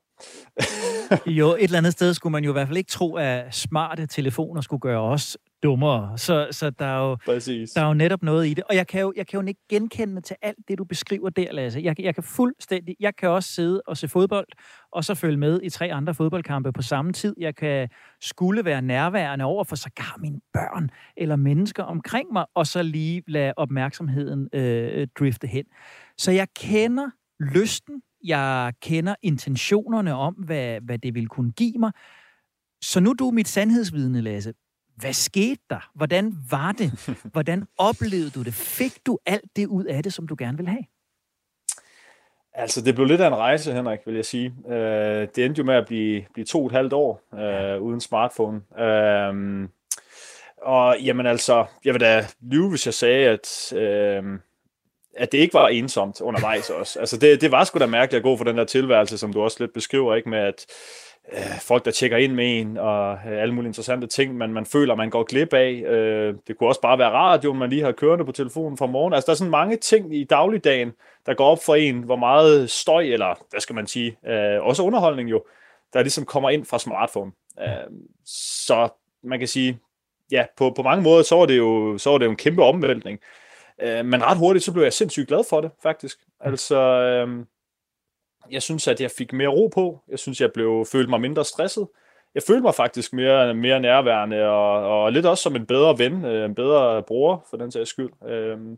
[1.39, 4.07] jo, et eller andet sted skulle man jo i hvert fald ikke tro, at smarte
[4.07, 6.17] telefoner skulle gøre os dummere.
[6.17, 7.71] Så, så der, er jo, Præcis.
[7.71, 8.63] der er jo netop noget i det.
[8.63, 11.51] Og jeg kan jo, jeg kan jo ikke genkende til alt det, du beskriver der,
[11.51, 11.79] Lasse.
[11.83, 12.95] Jeg, jeg kan fuldstændig...
[12.99, 14.47] Jeg kan også sidde og se fodbold,
[14.91, 17.35] og så følge med i tre andre fodboldkampe på samme tid.
[17.37, 17.89] Jeg kan
[18.21, 23.23] skulle være nærværende over for sågar mine børn eller mennesker omkring mig, og så lige
[23.27, 25.65] lade opmærksomheden øh, drifte hen.
[26.17, 31.91] Så jeg kender lysten, jeg kender intentionerne om, hvad, hvad det vil kunne give mig.
[32.81, 34.53] Så nu er du mit sandhedsvidne, Lasse.
[34.95, 35.89] Hvad skete der?
[35.95, 36.91] Hvordan var det?
[37.33, 38.53] Hvordan oplevede du det?
[38.53, 40.85] Fik du alt det ud af det, som du gerne ville have?
[42.53, 44.53] Altså, det blev lidt af en rejse, Henrik, vil jeg sige.
[44.69, 48.01] Øh, det endte jo med at blive, blive to og et halvt år øh, uden
[48.01, 48.61] smartphone.
[48.79, 49.67] Øh,
[50.61, 54.39] og jamen altså, jeg vil da lyve, hvis jeg sagde, at, øh,
[55.17, 56.99] at det ikke var ensomt undervejs også.
[56.99, 59.41] Altså, det, det var sgu da mærkeligt at gå for den der tilværelse, som du
[59.41, 60.65] også lidt beskriver, ikke med at
[61.33, 64.65] øh, folk, der tjekker ind med en, og øh, alle mulige interessante ting, man, man
[64.65, 65.71] føler, man går glip af.
[65.71, 69.13] Øh, det kunne også bare være radio, man lige har kørende på telefonen fra morgen.
[69.13, 70.91] Altså, der er sådan mange ting i dagligdagen,
[71.25, 74.83] der går op for en, hvor meget støj, eller hvad skal man sige, øh, også
[74.83, 75.43] underholdning jo,
[75.93, 77.31] der ligesom kommer ind fra smartphone.
[77.61, 77.67] Øh,
[78.25, 78.89] så
[79.23, 79.79] man kan sige,
[80.31, 82.63] ja, på, på mange måder, så var det jo, så var det jo en kæmpe
[82.63, 83.19] omvæltning.
[83.81, 86.19] Øh, men ret hurtigt, så blev jeg sindssygt glad for det, faktisk.
[86.39, 87.45] Altså, øh,
[88.51, 89.99] jeg synes, at jeg fik mere ro på.
[90.07, 91.87] Jeg synes, jeg blev følte mig mindre stresset.
[92.35, 96.25] Jeg følte mig faktisk mere, mere nærværende, og, og lidt også som en bedre ven,
[96.25, 98.29] øh, en bedre bror, for den sags skyld.
[98.29, 98.77] Øhm,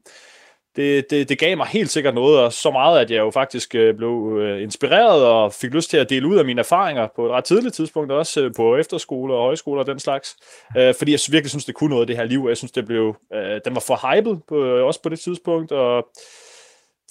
[0.75, 3.75] det, det, det gav mig helt sikkert noget, og så meget, at jeg jo faktisk
[3.75, 7.25] øh, blev øh, inspireret og fik lyst til at dele ud af mine erfaringer på
[7.25, 10.37] et ret tidligt tidspunkt, også øh, på efterskole og højskole og den slags.
[10.77, 12.45] Øh, fordi jeg virkelig synes, det kunne noget, det her liv.
[12.47, 16.07] Jeg synes, det blev, øh, den var for hyped, på, også på det tidspunkt, og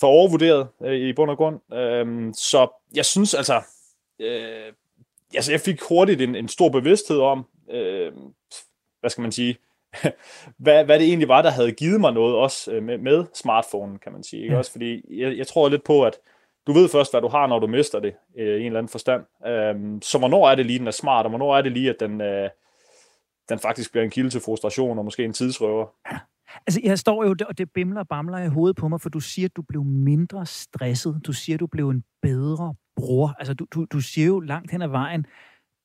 [0.01, 1.75] for overvurderet øh, i bund og grund.
[1.75, 3.63] Øhm, så jeg synes altså,
[4.21, 4.73] øh,
[5.35, 8.13] altså jeg fik hurtigt en, en stor bevidsthed om, øh,
[9.01, 9.57] hvad skal man sige,
[10.65, 13.99] hvad, hvad det egentlig var, der havde givet mig noget også øh, med, med smartphone,
[13.99, 14.43] kan man sige.
[14.43, 14.59] Ikke?
[14.59, 16.19] Også fordi jeg, jeg tror lidt på, at
[16.67, 18.89] du ved først, hvad du har, når du mister det øh, i en eller anden
[18.89, 19.23] forstand.
[19.47, 21.97] Øhm, så hvornår er det lige, den er smart, og hvornår er det lige, at
[22.01, 22.51] den, øh,
[23.49, 25.87] den faktisk bliver en kilde til frustration og måske en tidsrøver.
[26.67, 29.21] Altså, jeg står jo, og det bimler og bamler i hovedet på mig, for du
[29.21, 31.21] siger, at du blev mindre stresset.
[31.27, 33.35] Du siger, at du blev en bedre bror.
[33.39, 35.27] Altså, du, du, du siger jo langt hen ad vejen,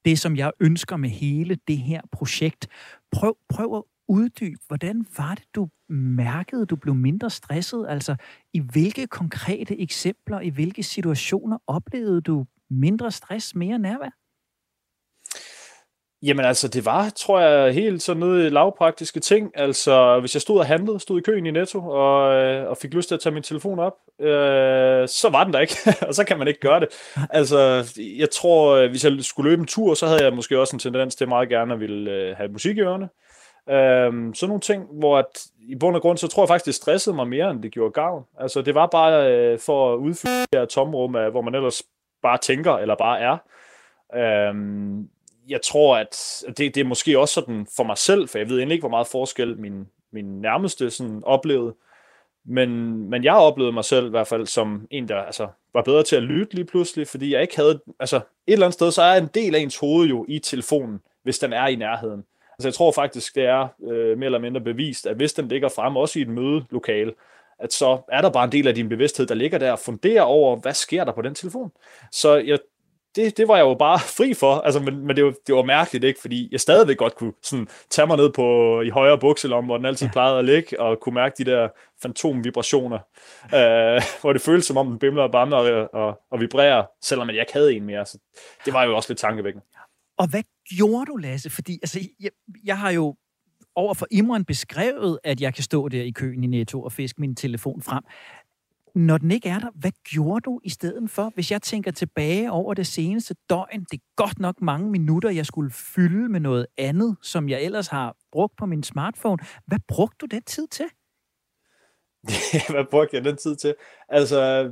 [0.05, 2.67] det som jeg ønsker med hele det her projekt.
[3.11, 7.85] Prøv, prøv at uddybe, hvordan var det, du mærkede, du blev mindre stresset?
[7.89, 8.15] Altså,
[8.53, 14.09] i hvilke konkrete eksempler, i hvilke situationer oplevede du mindre stress, mere nærvær?
[16.23, 19.51] Jamen altså, det var, tror jeg, helt sådan noget lavpraktiske ting.
[19.55, 22.93] Altså, hvis jeg stod og handlede, stod i køen i Netto, og, øh, og fik
[22.93, 25.75] lyst til at tage min telefon op, øh, så var den der ikke,
[26.07, 26.87] og så kan man ikke gøre det.
[27.29, 27.57] Altså,
[28.17, 30.79] jeg tror, øh, hvis jeg skulle løbe en tur, så havde jeg måske også en
[30.79, 33.05] tendens til meget gerne at ville øh, have musik i ørene.
[33.05, 33.34] Øh,
[33.69, 36.75] Øhm, sådan nogle ting, hvor at, i bund og grund, så tror jeg faktisk, det
[36.75, 38.23] stressede mig mere, end det gjorde gavn.
[38.39, 41.83] Altså, det var bare øh, for at udfylde det her tomrum, af, hvor man ellers
[42.21, 43.37] bare tænker, eller bare er.
[44.15, 45.09] Øhm,
[45.47, 48.57] jeg tror, at det, det er måske også sådan for mig selv, for jeg ved
[48.57, 51.75] egentlig ikke, hvor meget forskel min, min nærmeste sådan oplevede.
[52.45, 56.03] Men, men jeg oplevede mig selv i hvert fald som en, der altså, var bedre
[56.03, 57.79] til at lytte lige pludselig, fordi jeg ikke havde...
[57.99, 61.01] Altså, et eller andet sted, så er en del af ens hoved jo i telefonen,
[61.23, 62.23] hvis den er i nærheden.
[62.57, 65.69] Altså, jeg tror faktisk, det er øh, mere eller mindre bevist, at hvis den ligger
[65.69, 67.13] frem, også i et mødelokale,
[67.59, 70.21] at så er der bare en del af din bevidsthed, der ligger der og funderer
[70.21, 71.71] over, hvad sker der på den telefon.
[72.11, 72.59] Så jeg
[73.15, 75.63] det, det var jeg jo bare fri for, altså, men, men det, var, det var
[75.63, 76.21] mærkeligt, ikke?
[76.21, 79.85] fordi jeg stadigvæk godt kunne sådan, tage mig ned på, i højre bukselom, hvor den
[79.85, 81.67] altid plejede at ligge, og kunne mærke de der
[82.01, 82.99] fantomvibrationer,
[83.55, 87.29] øh, hvor det føltes som om den bimler og bamler og, og, og vibrerer, selvom
[87.29, 88.05] jeg ikke havde en mere.
[88.05, 88.17] Så
[88.65, 89.65] det var jo også lidt tankevækkende.
[90.17, 90.43] Og hvad
[90.77, 91.49] gjorde du, Lasse?
[91.49, 92.31] Fordi altså, jeg,
[92.63, 93.15] jeg har jo
[93.75, 97.21] over for Imran beskrevet, at jeg kan stå der i køen i Netto og fiske
[97.21, 98.03] min telefon frem.
[98.95, 101.31] Når den ikke er der, hvad gjorde du i stedet for?
[101.33, 105.45] Hvis jeg tænker tilbage over det seneste døgn, det er godt nok mange minutter, jeg
[105.45, 109.37] skulle fylde med noget andet, som jeg ellers har brugt på min smartphone.
[109.65, 110.85] Hvad brugte du den tid til?
[112.69, 113.75] hvad brugte jeg den tid til?
[114.09, 114.69] Altså,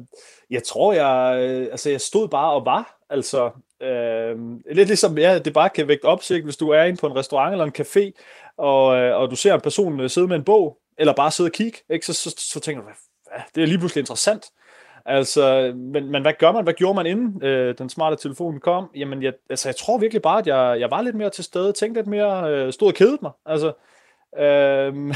[0.49, 2.99] jeg tror, jeg, øh, altså, jeg stod bare og var.
[3.09, 3.51] Altså,
[3.81, 4.37] øh,
[4.71, 7.51] lidt ligesom, ja, det bare kan vække opsigt, hvis du er inde på en restaurant
[7.51, 8.11] eller en café,
[8.57, 11.47] og, øh, og du ser en person øh, sidde med en bog, eller bare sidde
[11.47, 12.05] og kigge, ikke?
[12.05, 12.89] Så, så, så tænker du,
[13.55, 14.45] det er lige pludselig interessant.
[15.05, 16.63] Altså, men, men hvad gør man?
[16.63, 18.89] Hvad gjorde man inden øh, den smarte telefon kom?
[18.95, 21.73] Jamen, jeg, altså, jeg tror virkelig bare, at jeg, jeg var lidt mere til stede,
[21.73, 23.31] tænkte lidt mere, øh, stod og kedede mig.
[23.45, 23.73] Altså,
[24.37, 25.15] øh,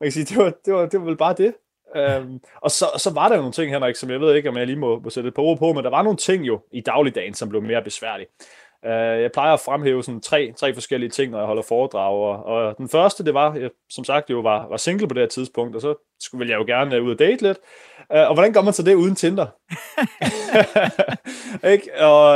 [0.00, 1.54] man kan sige, det var, det var, det var vel bare det.
[1.96, 4.56] Øhm, og så, så var der jo nogle ting, Henrik, som jeg ved ikke, om
[4.56, 6.60] jeg lige må, må sætte et par ord på, men der var nogle ting jo
[6.72, 8.26] i dagligdagen, som blev mere besværlige.
[8.82, 8.90] Uh,
[9.22, 12.78] jeg plejer at fremhæve sådan tre, tre forskellige ting, når jeg holder foredrag, og, og
[12.78, 15.76] den første, det var, jeg, som sagt, jo var, var single på det her tidspunkt,
[15.76, 17.58] og så skulle jeg jo gerne ud og date lidt.
[18.14, 19.46] Uh, og hvordan gør man så det uden Tinder?
[21.72, 21.90] ikke?
[22.00, 22.26] Og,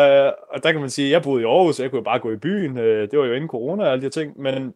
[0.50, 2.36] og der kan man sige, jeg boede i Aarhus, jeg kunne jo bare gå i
[2.36, 4.74] byen, uh, det var jo inden corona og alle de ting, men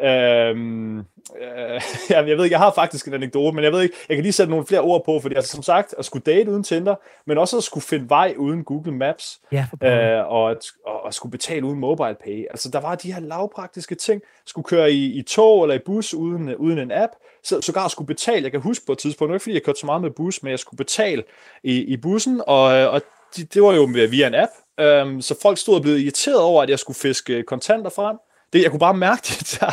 [0.00, 1.04] Øhm, øh,
[2.10, 4.32] jeg ved ikke, jeg har faktisk en anekdote, men jeg ved ikke, jeg kan lige
[4.32, 6.94] sætte nogle flere ord på, fordi altså, som sagt, at skulle date uden Tinder,
[7.26, 11.14] men også at skulle finde vej uden Google Maps, ja, øh, og, at, og at
[11.14, 12.44] skulle betale uden mobile pay.
[12.50, 14.22] Altså, der var de her lavpraktiske ting.
[14.46, 17.12] Skulle køre i, i tog eller i bus uden, uden en app,
[17.44, 18.42] så sågar skulle betale.
[18.42, 20.50] Jeg kan huske på et tidspunkt, ikke fordi jeg kørte så meget med bus, men
[20.50, 21.24] jeg skulle betale
[21.62, 23.02] i, i bussen, og, og
[23.36, 26.62] det, det var jo via en app, øhm, så folk stod og blev irriteret over,
[26.62, 28.16] at jeg skulle fiske kontanter frem,
[28.54, 29.70] det, jeg kunne bare mærke det der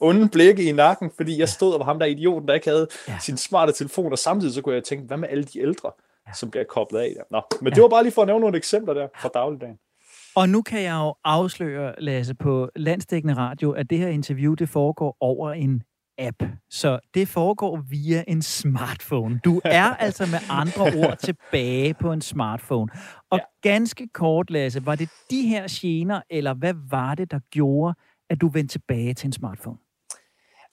[0.00, 2.86] onde blikke i nakken, fordi jeg stod og var ham der idioten, der ikke havde
[3.08, 3.18] ja.
[3.20, 5.90] sin smarte telefon, og samtidig så kunne jeg tænke, hvad med alle de ældre,
[6.28, 6.32] ja.
[6.32, 7.22] som bliver koblet af der?
[7.30, 7.74] Nå, men ja.
[7.74, 9.76] det var bare lige for at nævne nogle eksempler der fra dagligdagen.
[10.34, 14.68] Og nu kan jeg jo afsløre, Lasse, på Landsdækkende Radio, at det her interview, det
[14.68, 15.82] foregår over en
[16.20, 16.42] app.
[16.70, 19.40] Så det foregår via en smartphone.
[19.44, 22.92] Du er altså med andre ord tilbage på en smartphone.
[23.30, 23.70] Og ja.
[23.70, 27.94] ganske kort, Lasse, var det de her gener, eller hvad var det, der gjorde,
[28.30, 29.76] at du vendte tilbage til en smartphone?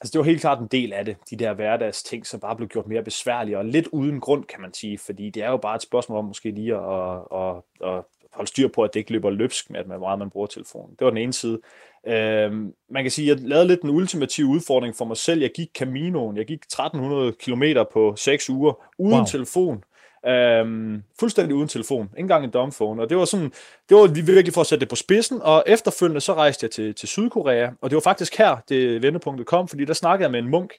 [0.02, 1.18] Altså, det var helt klart en del af det.
[1.30, 4.62] De der hverdags ting, som bare blev gjort mere besværlige, og lidt uden grund, kan
[4.62, 7.94] man sige, fordi det er jo bare et spørgsmål om måske lige at, at, at,
[7.96, 10.48] at holde styr på, at det ikke løber løbsk med, at man meget man bruger
[10.48, 10.96] telefonen.
[11.00, 11.62] Det var den ene side.
[12.08, 12.52] Øh,
[12.90, 15.42] man kan sige, at jeg lavede lidt en ultimativ udfordring for mig selv.
[15.42, 16.38] Jeg gik Caminoen.
[16.38, 19.26] Jeg gik 1300 km på 6 uger uden wow.
[19.26, 19.84] telefon.
[20.28, 23.52] Øhm, fuldstændig uden telefon, ikke engang en dumbphone, og det var sådan,
[23.90, 26.96] det var virkelig for at sætte det på spidsen, og efterfølgende så rejste jeg til,
[26.96, 30.40] til Sydkorea, og det var faktisk her, det vendepunktet kom, fordi der snakkede jeg med
[30.40, 30.74] en munk,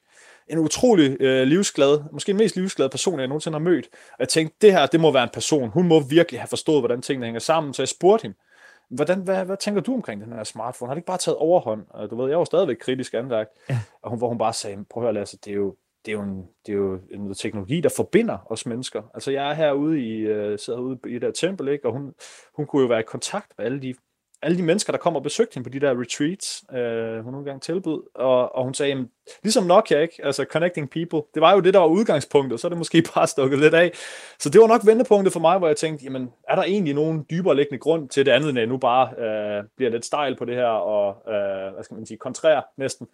[0.49, 4.29] en utrolig øh, livsglad, måske den mest livsglade person, jeg nogensinde har mødt, og jeg
[4.29, 7.27] tænkte, det her, det må være en person, hun må virkelig have forstået, hvordan tingene
[7.27, 8.37] hænger sammen, så jeg spurgte hende,
[8.91, 10.89] Hvordan, hvad, hvad tænker du omkring den her smartphone?
[10.89, 12.09] Har det ikke bare taget overhånd?
[12.11, 13.79] Du ved, jeg var stadigvæk kritisk anlagt, ja.
[14.03, 16.17] og hun, hvor hun bare sagde, prøv at høre Lasse, det er jo, det er
[16.17, 19.03] jo, en, det er jo noget teknologi, der forbinder os mennesker.
[19.15, 21.87] Altså jeg er herude i, uh, sidder ude i det der tempel, ikke?
[21.87, 22.15] og hun,
[22.57, 23.95] hun kunne jo være i kontakt med alle de
[24.43, 27.45] alle de mennesker, der kommer og besøgte hende på de der retreats, øh, hun nogle
[27.45, 29.11] gange tilbød, og, og hun sagde, jamen,
[29.43, 30.15] ligesom Nokia, ikke?
[30.25, 33.27] altså connecting people, det var jo det, der var udgangspunktet, så er det måske bare
[33.27, 33.93] stukket lidt af.
[34.39, 37.27] Så det var nok vendepunktet for mig, hvor jeg tænkte, jamen, er der egentlig nogen
[37.31, 40.45] dybere liggende grund til det andet, end jeg nu bare øh, bliver lidt stejl på
[40.45, 43.07] det her, og øh, hvad skal man sige, kontrær næsten,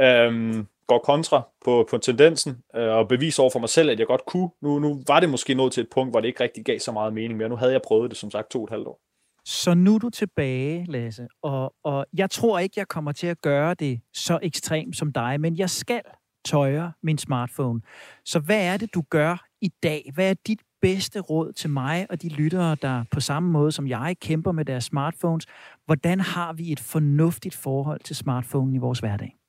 [0.00, 4.06] øh, går kontra på, på tendensen, øh, og beviser over for mig selv, at jeg
[4.06, 4.50] godt kunne.
[4.60, 6.92] Nu, nu var det måske nået til et punkt, hvor det ikke rigtig gav så
[6.92, 7.48] meget mening mere.
[7.48, 9.11] Nu havde jeg prøvet det, som sagt, to og et halvt år.
[9.44, 13.40] Så nu er du tilbage, Lasse, og, og jeg tror ikke, jeg kommer til at
[13.40, 16.02] gøre det så ekstremt som dig, men jeg skal
[16.44, 17.80] tøjre min smartphone.
[18.24, 20.10] Så hvad er det, du gør i dag?
[20.14, 23.86] Hvad er dit bedste råd til mig og de lyttere, der på samme måde som
[23.86, 25.46] jeg kæmper med deres smartphones?
[25.86, 29.41] Hvordan har vi et fornuftigt forhold til smartphone i vores hverdag?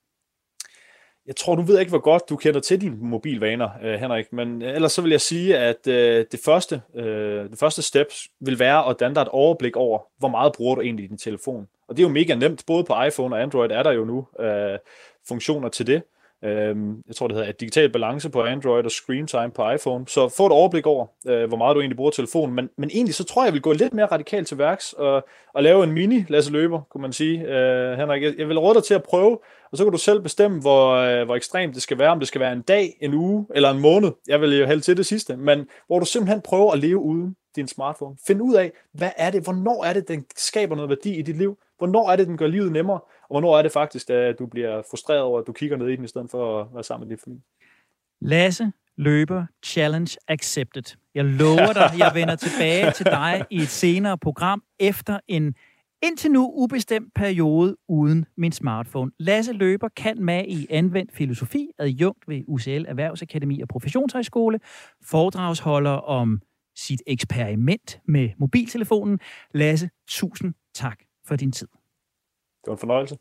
[1.28, 4.62] Jeg tror, du ved ikke, hvor godt du kender til dine mobilvaner, øh, Henrik, men
[4.62, 8.08] øh, ellers så vil jeg sige, at øh, det, første, øh, det første step
[8.40, 11.68] vil være at danne dig et overblik over, hvor meget bruger du egentlig din telefon.
[11.88, 14.28] Og det er jo mega nemt, både på iPhone og Android er der jo nu
[14.40, 14.78] øh,
[15.28, 16.04] funktioner til det.
[16.44, 20.08] Øhm, jeg tror, det hedder digital balance på Android og screen time på iPhone.
[20.08, 22.56] Så få et overblik over, øh, hvor meget du egentlig bruger telefonen.
[22.56, 25.26] Men, men egentlig så tror jeg, jeg vil gå lidt mere radikalt til værks og,
[25.54, 27.48] og lave en mini Lasse Løber, kunne man sige.
[27.48, 29.38] Øh, Henrik, jeg, jeg vil råde dig til at prøve,
[29.72, 32.10] og så kan du selv bestemme, hvor, øh, hvor ekstremt det skal være.
[32.10, 34.12] Om det skal være en dag, en uge eller en måned.
[34.28, 35.38] Jeg vil jo hælde til det sidste.
[35.38, 38.16] Men hvor du simpelthen prøver at leve uden din smartphone.
[38.28, 41.38] Find ud af, hvad er det, hvornår er det, den skaber noget værdi i dit
[41.38, 41.58] liv?
[41.78, 43.00] Hvornår er det, den gør livet nemmere?
[43.34, 45.96] Og hvornår er det faktisk, at du bliver frustreret over, at du kigger ned i
[45.96, 47.44] den, i stedet for at være sammen med din familie?
[48.22, 50.98] Lasse løber challenge accepted.
[51.16, 55.56] Jeg lover dig, jeg vender tilbage til dig i et senere program efter en
[56.04, 59.12] indtil nu ubestemt periode uden min smartphone.
[59.20, 64.60] Lasse Løber kan med i anvendt filosofi, adjunkt ved UCL Erhvervsakademi og Professionshøjskole,
[65.04, 66.42] foredragsholder om
[66.76, 69.20] sit eksperiment med mobiltelefonen.
[69.54, 71.68] Lasse, tusind tak for din tid.
[72.64, 73.18] Det var en fornøjelse.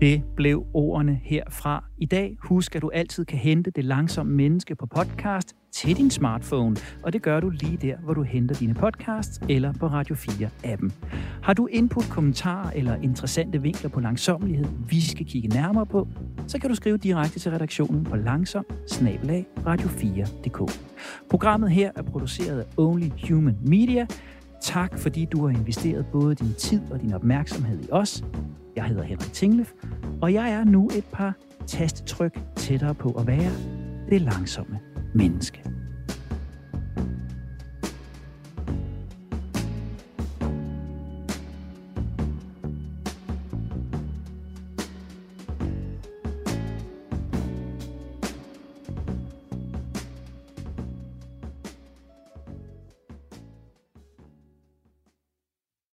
[0.00, 2.36] Det blev ordene herfra i dag.
[2.40, 7.12] Husk, at du altid kan hente det langsomme menneske på podcast til din smartphone, og
[7.12, 10.92] det gør du lige der, hvor du henter dine podcasts eller på Radio 4-appen.
[11.42, 16.08] Har du input, kommentarer eller interessante vinkler på langsomlighed, vi skal kigge nærmere på,
[16.46, 18.64] så kan du skrive direkte til redaktionen på langsom
[19.66, 20.72] radio4.dk.
[21.30, 24.06] Programmet her er produceret af Only Human Media.
[24.60, 28.24] Tak fordi du har investeret både din tid og din opmærksomhed i os.
[28.76, 29.72] Jeg hedder Henrik Tinglef,
[30.22, 31.34] og jeg er nu et par
[31.66, 33.52] tastetryk tættere på at være
[34.10, 34.78] det langsomme
[35.14, 35.64] menneske.